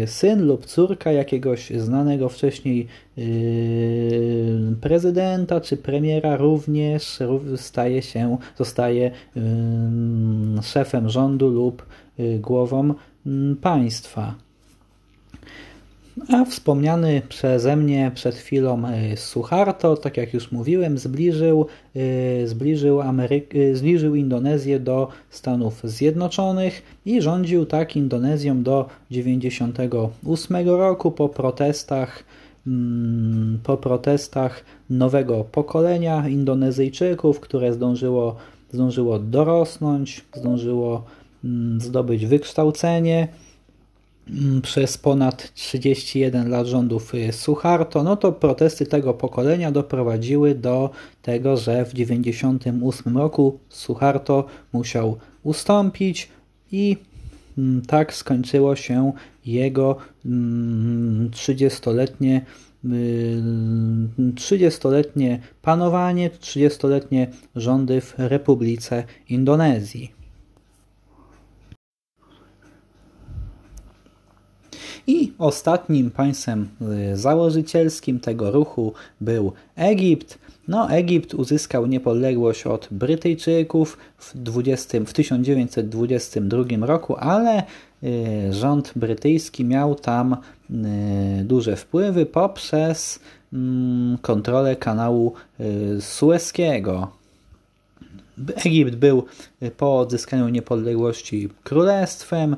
syn 0.07 0.47
lub 0.47 0.67
córka 0.67 1.13
jakiegoś 1.13 1.71
znanego 1.71 2.29
wcześniej 2.29 2.87
prezydenta 4.81 5.61
czy 5.61 5.77
premiera 5.77 6.37
również 6.37 7.19
staje 7.57 8.03
się, 8.03 8.37
zostaje 8.59 9.11
szefem 10.63 11.09
rządu 11.09 11.49
lub 11.49 11.87
głową 12.41 12.95
państwa. 13.61 14.35
A 16.29 16.45
wspomniany 16.45 17.23
przeze 17.29 17.77
mnie 17.77 18.11
przed 18.15 18.35
chwilą 18.35 18.87
e, 18.87 19.17
Suharto, 19.17 19.97
tak 19.97 20.17
jak 20.17 20.35
już 20.35 20.53
mówiłem, 20.53 20.99
zbliżył, 20.99 21.67
e, 21.97 22.47
zbliżył, 22.47 23.01
e, 23.01 23.15
zbliżył 23.75 24.15
Indonezję 24.15 24.81
do 24.81 25.09
Stanów 25.31 25.81
Zjednoczonych 25.85 26.83
i 27.07 27.23
rządził 27.23 27.67
tak 27.67 27.97
Indonezją 27.97 28.63
do 28.63 28.89
1998 29.09 30.69
roku 30.69 31.11
po 31.11 31.29
protestach 31.29 32.25
mm, 32.67 33.59
po 33.63 33.77
protestach 33.77 34.65
nowego 34.91 35.45
pokolenia 35.45 36.29
Indonezyjczyków, 36.29 37.41
które 37.41 37.73
zdążyło, 37.73 38.37
zdążyło 38.73 39.19
dorosnąć, 39.19 40.25
zdążyło 40.35 41.05
mm, 41.45 41.81
zdobyć 41.81 42.27
wykształcenie 42.27 43.29
przez 44.63 44.99
ponad 44.99 45.53
31 45.55 46.51
lat 46.51 46.67
rządów 46.67 47.15
y, 47.15 47.33
Suharto, 47.33 48.03
no 48.03 48.17
to 48.17 48.33
protesty 48.33 48.87
tego 48.87 49.15
pokolenia 49.15 49.73
doprowadziły 49.73 50.55
do 50.55 50.91
tego, 51.23 51.57
że 51.57 51.85
w 51.85 51.91
1998 51.91 53.19
roku 53.19 53.59
Suharto 53.69 54.47
musiał 54.73 55.17
ustąpić 55.43 56.29
i 56.73 56.97
mm, 57.59 57.83
tak 57.83 58.15
skończyło 58.15 58.77
się 58.77 59.13
jego 59.47 59.97
30-letnie 61.31 62.45
mm, 62.85 64.09
30-letnie 64.35 65.41
panowanie, 65.63 66.31
30-letnie 66.31 67.27
rządy 67.57 68.01
w 68.01 68.15
Republice 68.19 69.05
Indonezji. 69.29 70.22
I 75.07 75.33
ostatnim 75.39 76.11
państwem 76.11 76.69
y, 77.13 77.17
założycielskim 77.17 78.21
tego 78.21 78.51
ruchu 78.51 78.93
był 79.21 79.53
Egipt. 79.77 80.39
No, 80.69 80.91
Egipt 80.91 81.35
uzyskał 81.35 81.87
niepodległość 81.87 82.67
od 82.67 82.89
Brytyjczyków 82.91 83.99
w, 84.19 84.39
20, 84.39 85.01
w 85.07 85.13
1922 85.13 86.87
roku, 86.87 87.17
ale 87.17 87.63
y, 88.03 88.53
rząd 88.53 88.93
brytyjski 88.97 89.65
miał 89.65 89.95
tam 89.95 90.37
y, 90.71 91.45
duże 91.45 91.77
wpływy 91.77 92.27
poprzez 92.27 93.21
mm, 93.53 94.19
kontrolę 94.19 94.77
kanału 94.77 95.35
Sueskiego. 96.01 97.11
Egipt 98.65 98.95
był 98.95 99.25
po 99.77 99.99
odzyskaniu 99.99 100.49
niepodległości 100.49 101.49
królestwem, 101.65 102.57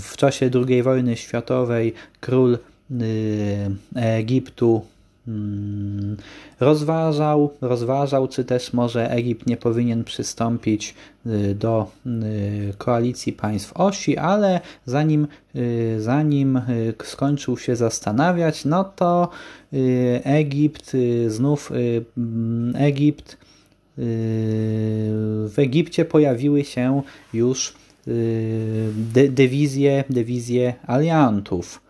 w 0.00 0.16
czasie 0.16 0.50
II 0.68 0.82
wojny 0.82 1.16
światowej 1.16 1.92
król 2.20 2.58
y, 2.90 3.70
Egiptu 3.94 4.82
mm, 5.28 6.16
rozważał, 6.60 7.50
rozważał, 7.60 8.28
czy 8.28 8.44
też 8.44 8.72
może 8.72 9.10
Egipt 9.10 9.46
nie 9.46 9.56
powinien 9.56 10.04
przystąpić 10.04 10.94
y, 11.26 11.54
do 11.54 11.90
y, 12.06 12.74
koalicji 12.78 13.32
państw 13.32 13.72
osi, 13.72 14.16
ale 14.16 14.60
zanim, 14.86 15.26
zanim 15.98 16.60
skończył 17.04 17.58
się 17.58 17.76
zastanawiać, 17.76 18.64
no 18.64 18.84
to 18.84 19.28
Egipt 20.24 20.96
znów 21.26 21.72
mm, 22.16 22.76
Egipt 22.76 23.36
w 23.96 25.54
Egipcie 25.56 26.04
pojawiły 26.04 26.64
się 26.64 27.02
już 27.32 27.74
de, 28.94 29.28
dewizję, 29.28 30.04
dewizję 30.10 30.74
aliantów. 30.86 31.80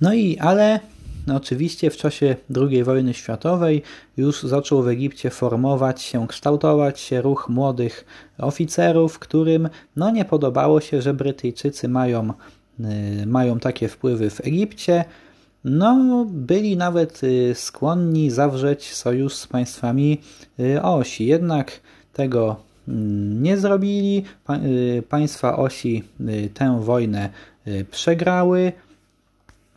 No 0.00 0.14
i 0.14 0.38
ale 0.38 0.80
no 1.28 1.36
oczywiście 1.36 1.90
w 1.90 1.96
czasie 1.96 2.36
II 2.56 2.84
wojny 2.84 3.14
światowej 3.14 3.82
już 4.16 4.42
zaczął 4.42 4.82
w 4.82 4.88
Egipcie 4.88 5.30
formować 5.30 6.02
się, 6.02 6.26
kształtować 6.28 7.00
się 7.00 7.22
ruch 7.22 7.48
młodych 7.48 8.04
oficerów, 8.38 9.18
którym 9.18 9.68
no 9.96 10.10
nie 10.10 10.24
podobało 10.24 10.80
się, 10.80 11.02
że 11.02 11.14
Brytyjczycy 11.14 11.88
mają, 11.88 12.32
y, 12.80 13.26
mają 13.26 13.58
takie 13.58 13.88
wpływy 13.88 14.30
w 14.30 14.40
Egipcie. 14.40 15.04
No, 15.64 16.26
byli 16.28 16.76
nawet 16.76 17.24
y, 17.24 17.54
skłonni 17.54 18.30
zawrzeć 18.30 18.94
sojusz 18.94 19.34
z 19.34 19.46
państwami 19.46 20.20
osi. 20.82 21.26
Jednak 21.26 21.80
tego 22.12 22.67
nie 23.40 23.56
zrobili. 23.56 24.24
Y, 24.98 25.02
państwa 25.08 25.56
osi 25.56 26.02
y, 26.20 26.50
tę 26.54 26.80
wojnę 26.82 27.30
y, 27.66 27.84
przegrały. 27.90 28.72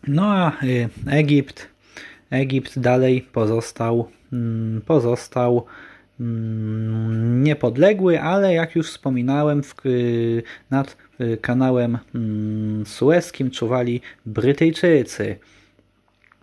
No 0.08 0.24
a 0.26 0.58
Egipt, 1.08 1.68
Egipt 2.30 2.80
dalej 2.80 3.22
pozostał, 3.22 4.10
mm, 4.34 4.82
pozostał 4.82 5.66
mm, 6.20 7.44
niepodległy, 7.44 8.22
ale 8.22 8.54
jak 8.54 8.76
już 8.76 8.88
wspominałem, 8.88 9.64
w, 9.64 9.76
nad 10.70 10.98
kanałem 11.42 11.98
mm, 12.16 12.86
Sueskim 12.86 13.52
czuwali 13.52 14.02
Brytyjczycy. 14.26 15.36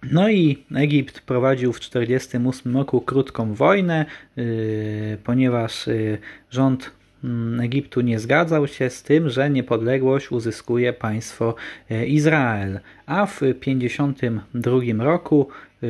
No 0.02 0.28
i 0.28 0.64
Egipt 0.74 1.20
prowadził 1.20 1.72
w 1.72 1.80
1948 1.80 2.76
roku 2.76 3.00
krótką 3.00 3.54
wojnę, 3.54 4.06
yy, 4.36 5.18
ponieważ 5.24 5.86
yy, 5.86 6.18
rząd 6.50 6.90
mm, 7.24 7.60
Egiptu 7.60 8.00
nie 8.00 8.18
zgadzał 8.18 8.66
się 8.66 8.90
z 8.90 9.02
tym, 9.02 9.30
że 9.30 9.50
niepodległość 9.50 10.32
uzyskuje 10.32 10.92
państwo 10.92 11.54
yy, 11.90 12.06
Izrael. 12.06 12.80
A 13.06 13.26
w 13.26 13.38
1952 13.38 15.04
roku 15.04 15.48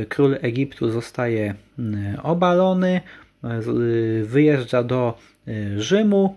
król 0.08 0.36
Egiptu 0.40 0.90
zostaje 0.90 1.54
obalony, 2.22 3.00
wyjeżdża 4.22 4.82
do 4.82 5.18
Rzymu, 5.76 6.36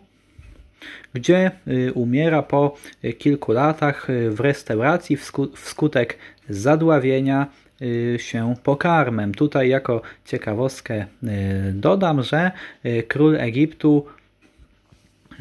gdzie 1.13 1.51
umiera 1.93 2.43
po 2.43 2.77
kilku 3.17 3.51
latach 3.51 4.07
w 4.29 4.39
restauracji 4.39 5.17
wskutek 5.55 6.17
zadławienia 6.51 7.47
Y, 7.81 8.17
się 8.19 8.55
pokarmem. 8.63 9.33
Tutaj 9.33 9.69
jako 9.69 10.01
ciekawostkę 10.25 11.05
y, 11.23 11.73
dodam, 11.73 12.23
że 12.23 12.51
y, 12.85 13.03
król 13.07 13.35
Egiptu 13.35 14.05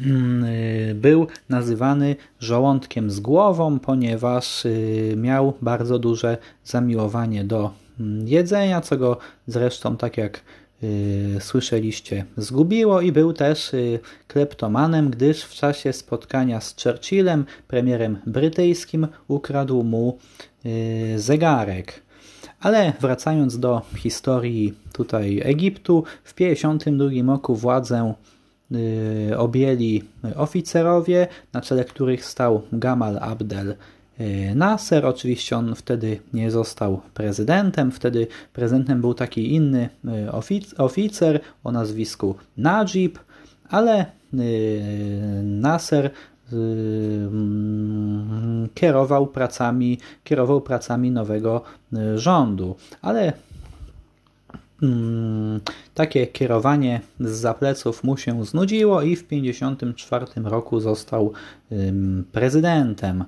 mm, 0.05 0.45
był 0.95 1.27
nazywany 1.49 2.15
żołądkiem 2.39 3.11
z 3.11 3.19
głową, 3.19 3.79
ponieważ 3.79 4.63
miał 5.17 5.53
bardzo 5.61 5.99
duże 5.99 6.37
zamiłowanie 6.65 7.43
do 7.43 7.71
mm, 7.99 8.27
jedzenia, 8.27 8.81
co 8.81 8.97
go 8.97 9.17
zresztą, 9.47 9.97
tak 9.97 10.17
jak 10.17 10.41
słyszeliście, 11.39 12.25
zgubiło 12.37 13.01
i 13.01 13.11
był 13.11 13.33
też 13.33 13.71
kleptomanem, 14.27 15.09
gdyż 15.09 15.43
w 15.43 15.53
czasie 15.53 15.93
spotkania 15.93 16.61
z 16.61 16.75
Churchillem, 16.83 17.45
premierem 17.67 18.17
brytyjskim, 18.25 19.07
ukradł 19.27 19.83
mu 19.83 20.17
zegarek. 21.15 22.01
Ale 22.61 22.93
wracając 22.99 23.59
do 23.59 23.81
historii 23.95 24.73
tutaj 24.93 25.41
Egiptu, 25.43 26.03
w 26.23 26.33
1952 26.33 27.33
roku 27.33 27.55
władzę 27.55 28.13
y, 29.31 29.37
objęli 29.37 30.03
oficerowie, 30.35 31.27
na 31.53 31.61
czele 31.61 31.85
których 31.85 32.25
stał 32.25 32.61
Gamal 32.73 33.19
Abdel 33.21 33.75
y, 34.19 34.55
Nasser. 34.55 35.05
Oczywiście 35.05 35.57
on 35.57 35.75
wtedy 35.75 36.19
nie 36.33 36.51
został 36.51 37.01
prezydentem, 37.13 37.91
wtedy 37.91 38.27
prezydentem 38.53 39.01
był 39.01 39.13
taki 39.13 39.55
inny 39.55 39.89
y, 40.77 40.77
oficer 40.77 41.39
o 41.63 41.71
nazwisku 41.71 42.35
Najib, 42.57 43.19
ale 43.69 44.05
Nasser 45.43 46.11
kierował 48.73 49.27
pracami, 49.27 49.97
kierował 50.23 50.61
pracami 50.61 51.11
nowego 51.11 51.61
y, 51.93 52.19
rządu. 52.19 52.75
Ale 53.01 53.33
mm, 54.83 55.59
takie 55.93 56.27
kierowanie 56.27 57.01
z 57.19 57.29
zapleców 57.29 58.03
mu 58.03 58.17
się 58.17 58.45
znudziło 58.45 59.01
i 59.01 59.15
w 59.15 59.23
1954 59.23 60.49
roku 60.49 60.79
został 60.79 61.33
prezydentem 62.31 63.21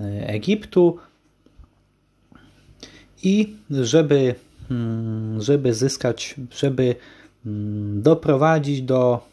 y, 0.00 0.04
Egiptu. 0.26 0.98
I 3.22 3.56
żeby, 3.70 4.34
mm, 4.70 5.42
żeby 5.42 5.74
zyskać, 5.74 6.34
żeby 6.50 6.94
doprowadzić 7.94 8.82
do 8.82 9.20
mm, 9.20 9.31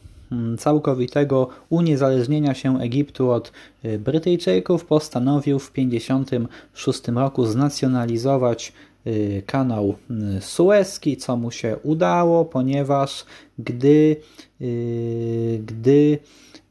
całkowitego 0.58 1.48
uniezależnienia 1.70 2.54
się 2.54 2.80
Egiptu 2.80 3.32
od 3.32 3.52
Brytyjczyków 4.00 4.86
postanowił 4.86 5.60
w 5.60 5.72
1956 5.72 7.08
roku 7.08 7.46
znacjonalizować 7.46 8.74
kanał 9.46 9.96
Suezki, 10.39 11.18
co 11.18 11.38
mu 11.38 11.52
się 11.52 11.78
udało, 11.84 12.46
ponieważ 12.46 13.26
gdy, 13.60 14.15
gdy 15.65 16.20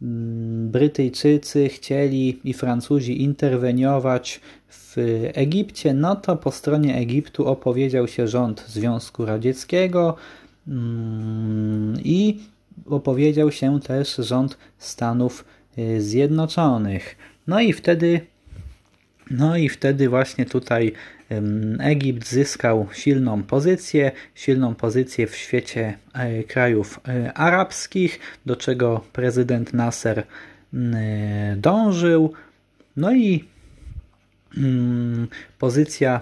mm, 0.02 0.70
Brytyjczycy 0.70 1.68
chcieli 1.68 2.40
i 2.44 2.52
Francuzi 2.52 3.22
interweniować 3.22 4.40
w 4.68 4.94
Egipcie, 5.34 5.94
no 5.94 6.16
to 6.16 6.36
po 6.36 6.50
stronie 6.50 6.96
Egiptu 6.96 7.46
opowiedział 7.46 8.08
się 8.08 8.28
rząd 8.28 8.64
Związku 8.68 9.24
Radzieckiego 9.24 10.16
mm, 10.68 11.96
i 12.04 12.38
opowiedział 12.86 13.52
się 13.52 13.80
też 13.80 14.16
rząd 14.16 14.58
Stanów 14.78 15.44
y, 15.78 16.02
Zjednoczonych. 16.02 17.16
No 17.46 17.60
i 17.60 17.72
wtedy 17.72 18.20
no 19.30 19.56
i 19.56 19.68
wtedy 19.68 20.08
właśnie 20.08 20.46
tutaj 20.46 20.92
Egipt 21.80 22.28
zyskał 22.28 22.88
silną 22.92 23.42
pozycję, 23.42 24.12
silną 24.34 24.74
pozycję 24.74 25.26
w 25.26 25.36
świecie 25.36 25.98
e, 26.14 26.44
krajów 26.44 27.00
e, 27.08 27.32
arabskich, 27.32 28.20
do 28.46 28.56
czego 28.56 29.04
prezydent 29.12 29.74
Nasser 29.74 30.26
dążył. 31.56 32.32
No 32.96 33.14
i 33.14 33.44
pozycja, 35.58 36.20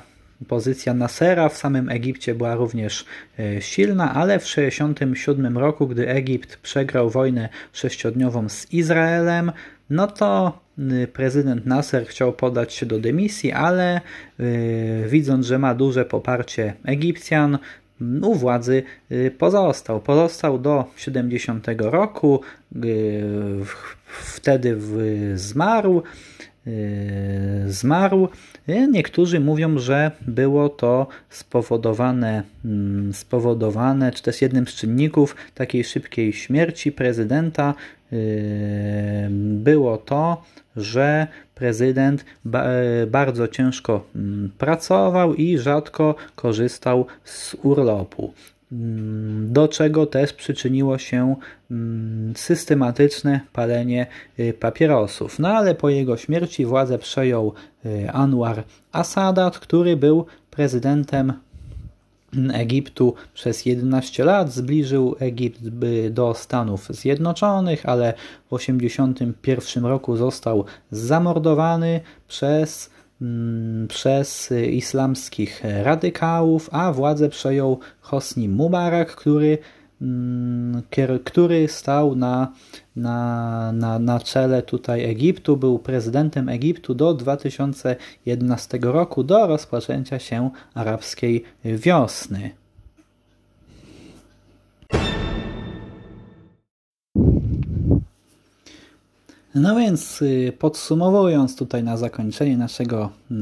pozycja 0.49 0.95
Nasera 0.95 1.49
w 1.49 1.57
samym 1.57 1.89
Egipcie 1.89 2.35
była 2.35 2.55
również 2.55 3.05
e, 3.39 3.63
silna, 3.63 4.15
ale 4.15 4.39
w 4.39 4.45
1967 4.45 5.59
roku, 5.59 5.87
gdy 5.87 6.09
Egipt 6.09 6.57
przegrał 6.57 7.11
wojnę 7.11 7.49
sześciodniową 7.73 8.49
z 8.49 8.73
Izraelem, 8.73 9.53
no 9.91 10.07
to 10.07 10.61
y, 10.79 11.07
prezydent 11.07 11.67
Nasser 11.67 12.07
chciał 12.07 12.33
podać 12.33 12.75
się 12.75 12.87
do 12.87 12.99
dymisji, 12.99 13.53
ale 13.53 14.01
yy, 14.39 15.09
widząc, 15.09 15.47
że 15.47 15.59
ma 15.59 15.75
duże 15.75 16.05
poparcie 16.05 16.75
Egipcjan, 16.85 17.59
u 18.23 18.35
władzy 18.35 18.83
y, 19.13 19.31
pozostał. 19.39 20.01
Pozostał 20.01 20.59
do 20.59 20.85
70 20.97 21.67
roku, 21.79 22.41
yy, 22.75 22.85
wtedy 24.07 24.79
zmarł. 25.35 26.03
Yy, 26.67 27.73
zmarł. 27.73 28.29
Niektórzy 28.91 29.41
mówią, 29.41 29.79
że 29.79 30.11
było 30.27 30.69
to 30.69 31.07
spowodowane, 31.31 32.43
mm, 32.65 33.15
spowodowane, 33.15 34.13
czy 34.13 34.23
też 34.23 34.43
jednym 34.43 34.67
z 34.67 34.75
czynników 34.75 35.37
takiej 35.55 35.85
szybkiej 35.85 36.33
śmierci 36.33 36.93
prezydenta 36.93 37.75
yy, 38.13 38.19
było 39.31 39.97
to, 39.97 40.43
że 40.77 41.27
prezydent 41.55 42.25
bardzo 43.07 43.49
ciężko 43.49 44.07
mm, 44.17 44.51
pracował 44.59 45.35
i 45.35 45.59
rzadko 45.59 46.15
korzystał 46.35 47.07
z 47.25 47.57
urlopu. 47.63 48.33
Mm, 48.73 49.53
do 49.53 49.69
czego 49.69 50.07
też 50.07 50.33
przyczyniło 50.33 50.99
się 50.99 51.37
mm, 51.71 52.37
systematyczne 52.37 53.41
palenie 53.53 54.07
y, 54.39 54.53
papierosów. 54.53 55.39
No 55.39 55.49
ale 55.49 55.75
po 55.75 55.89
jego 55.89 56.17
śmierci 56.17 56.67
władzę 56.67 56.99
przejął 56.99 57.53
y, 57.87 58.11
Anwar 58.11 58.65
Asadat, 58.93 59.59
który 59.59 59.97
był 59.97 60.27
prezydentem 60.51 61.33
Egiptu 62.53 63.15
przez 63.35 63.67
11 63.67 64.25
lat, 64.25 64.53
zbliżył 64.53 65.17
Egipt 65.19 65.69
do 66.11 66.35
Stanów 66.35 66.89
Zjednoczonych, 66.89 67.87
ale 67.89 68.15
w 68.51 68.59
1981 68.59 69.85
roku 69.85 70.17
został 70.17 70.65
zamordowany 70.91 72.01
przez 72.29 72.91
Mm, 72.91 72.96
przez 73.89 74.53
islamskich 74.71 75.63
radykałów, 75.83 76.69
a 76.73 76.93
władzę 76.93 77.29
przejął 77.29 77.79
Hosni 78.01 78.49
Mubarak, 78.49 79.17
który, 79.17 79.59
mm, 80.03 80.83
który 81.25 81.69
stał 81.69 82.17
na, 82.17 82.53
na, 82.97 83.73
na, 83.73 83.99
na 83.99 84.21
czele 84.21 84.63
tutaj 84.63 85.05
Egiptu, 85.05 85.57
był 85.57 85.79
prezydentem 85.79 86.49
Egiptu 86.49 86.95
do 86.95 87.15
2011 87.15 88.79
roku, 88.83 89.25
do 89.25 89.47
rozpoczęcia 89.47 90.19
się 90.19 90.51
arabskiej 90.75 91.45
wiosny. 91.65 92.66
No 99.57 99.77
więc 99.77 100.23
y, 100.23 100.53
podsumowując 100.59 101.57
tutaj 101.57 101.83
na 101.83 101.97
zakończenie 101.97 102.57
naszego, 102.57 103.11
y, 103.31 103.35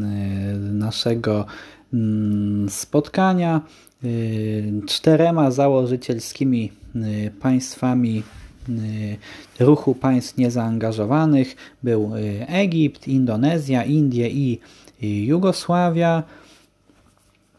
naszego 0.58 1.46
mm, 1.94 2.70
spotkania, 2.70 3.60
y, 4.04 4.72
czterema 4.86 5.50
założycielskimi 5.50 6.72
państwami 7.40 8.22
ruchu 9.60 9.94
państw 9.94 10.36
niezaangażowanych 10.36 11.56
był 11.82 12.10
Egipt, 12.46 13.08
Indonezja, 13.08 13.84
Indie 13.84 14.28
i 14.30 14.60
Jugosławia. 15.26 16.22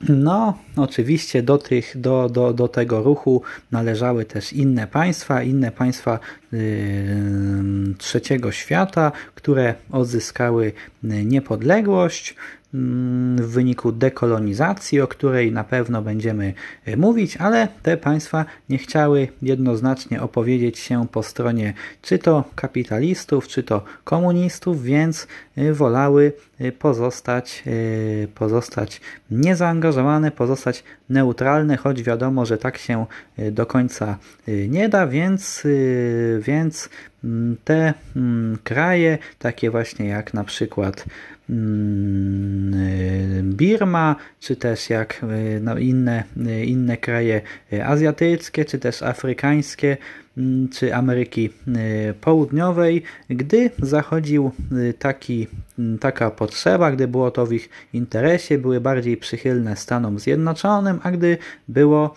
No, 0.10 0.58
oczywiście 0.76 1.44
do, 1.44 1.58
tych, 1.58 2.02
do, 2.02 2.30
do, 2.30 2.54
do 2.54 2.68
tego 2.68 3.04
ruchu 3.04 3.41
należały 3.72 4.26
też 4.26 4.54
inne 4.54 4.88
państwa, 4.88 5.44
inne 5.44 5.72
państwa 5.72 6.20
yy, 6.52 6.60
trzeciego 7.98 8.52
świata, 8.52 9.12
które 9.36 9.76
odzyskały 9.91 10.74
niepodległość 11.04 12.36
w 13.35 13.47
wyniku 13.47 13.91
dekolonizacji, 13.91 15.01
o 15.01 15.07
której 15.07 15.51
na 15.51 15.63
pewno 15.63 16.01
będziemy 16.01 16.53
e, 16.85 16.97
mówić, 16.97 17.38
ale 17.38 17.67
te 17.83 17.97
państwa 17.97 18.45
nie 18.69 18.77
chciały 18.77 19.27
jednoznacznie 19.41 20.21
opowiedzieć 20.21 20.79
się 20.79 21.07
po 21.11 21.23
stronie 21.23 21.73
czy 22.01 22.19
to 22.19 22.43
kapitalistów, 22.55 23.47
czy 23.47 23.63
to 23.63 23.83
komunistów, 24.03 24.83
więc 24.83 25.27
e, 25.57 25.73
wolały 25.73 26.33
e, 26.59 26.71
pozostać, 26.71 27.63
pozostać 28.35 29.01
niezaangażowane, 29.31 30.31
pozostać 30.31 30.83
neutralne, 31.09 31.77
choć 31.77 32.03
wiadomo, 32.03 32.45
że 32.45 32.57
tak 32.57 32.77
się 32.77 33.05
do 33.51 33.65
końca 33.65 34.17
nie 34.47 34.89
da, 34.89 35.07
więc, 35.07 35.63
więc 36.39 36.89
mm, 37.23 37.57
te 37.63 37.93
mm, 38.15 38.57
kraje, 38.63 39.17
takie 39.39 39.71
właśnie 39.71 40.07
jak 40.07 40.33
na 40.33 40.43
przykład 40.43 41.05
Mm, 41.05 41.35
Birma, 43.43 44.15
czy 44.39 44.55
też 44.55 44.89
jak 44.89 45.21
e, 45.23 45.60
no, 45.60 45.77
inne, 45.77 46.23
e, 46.47 46.65
inne 46.65 46.97
kraje 46.97 47.41
azjatyckie, 47.84 48.65
czy 48.65 48.79
też 48.79 49.03
afrykańskie, 49.03 49.97
mm, 50.38 50.69
czy 50.69 50.95
Ameryki 50.95 51.49
Południowej, 52.21 53.03
gdy 53.29 53.71
zachodził 53.79 54.51
taki, 54.99 55.47
mm, 55.79 55.99
taka 55.99 56.31
potrzeba, 56.31 56.91
gdy 56.91 57.08
było 57.08 57.31
to 57.31 57.45
w 57.45 57.53
ich 57.53 57.69
interesie, 57.93 58.58
były 58.58 58.81
bardziej 58.81 59.17
przychylne 59.17 59.75
Stanom 59.75 60.19
Zjednoczonym, 60.19 60.99
a 61.03 61.12
gdy 61.12 61.38
było 61.67 62.15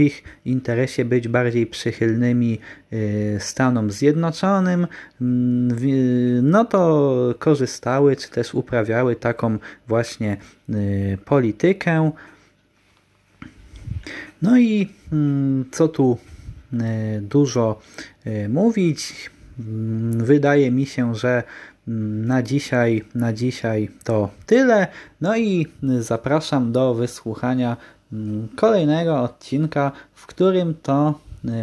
ich 0.00 0.22
interesie 0.44 1.04
być 1.04 1.28
bardziej 1.28 1.66
przychylnymi 1.66 2.58
y, 2.92 3.36
Stanom 3.40 3.90
Zjednoczonym, 3.90 4.86
mm, 5.20 6.50
no 6.50 6.64
to 6.64 7.34
korzystały 7.38 8.16
czy 8.16 8.30
też 8.30 8.54
uprawiały 8.54 9.16
taką 9.16 9.58
właśnie 9.88 10.36
y, 10.70 11.18
politykę. 11.24 12.12
No 14.42 14.58
i 14.58 14.88
mm, 15.12 15.64
co 15.70 15.88
tu 15.88 16.18
dużo 17.20 17.80
mówić? 18.48 19.30
Mm, 19.58 20.24
wydaje 20.24 20.70
mi 20.70 20.86
się, 20.86 21.14
że 21.14 21.42
na 21.86 22.42
dzisiaj, 22.42 23.04
na 23.14 23.32
dzisiaj 23.32 23.88
to 24.04 24.30
tyle. 24.46 24.86
No 25.20 25.36
i 25.36 25.66
zapraszam 25.98 26.72
do 26.72 26.94
wysłuchania 26.94 27.76
kolejnego 28.56 29.20
odcinka, 29.20 29.92
w 30.14 30.26
którym 30.26 30.74
to, 30.82 31.14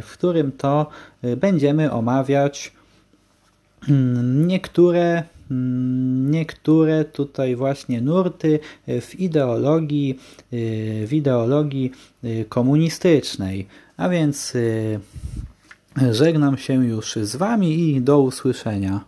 w 0.02 0.14
którym 0.14 0.52
to 0.52 0.88
y, 1.24 1.38
będziemy 1.38 1.92
omawiać 1.92 2.72
mm, 3.90 4.48
niektóre 4.48 5.24
mm, 5.52 6.32
niektóre 6.32 7.06
tutaj 7.06 7.56
właśnie 7.56 8.02
nurty 8.02 8.60
w 8.88 9.16
ideologii, 9.20 10.20
y, 10.54 11.08
w 11.08 11.14
ideologii 11.14 11.92
y, 12.24 12.46
komunistycznej. 12.50 13.68
A 13.98 14.10
więc 14.10 14.54
żegnam 16.12 16.58
się 16.58 16.86
już 16.86 17.16
z 17.16 17.36
Wami 17.36 17.90
i 17.90 18.02
do 18.02 18.22
usłyszenia. 18.22 19.02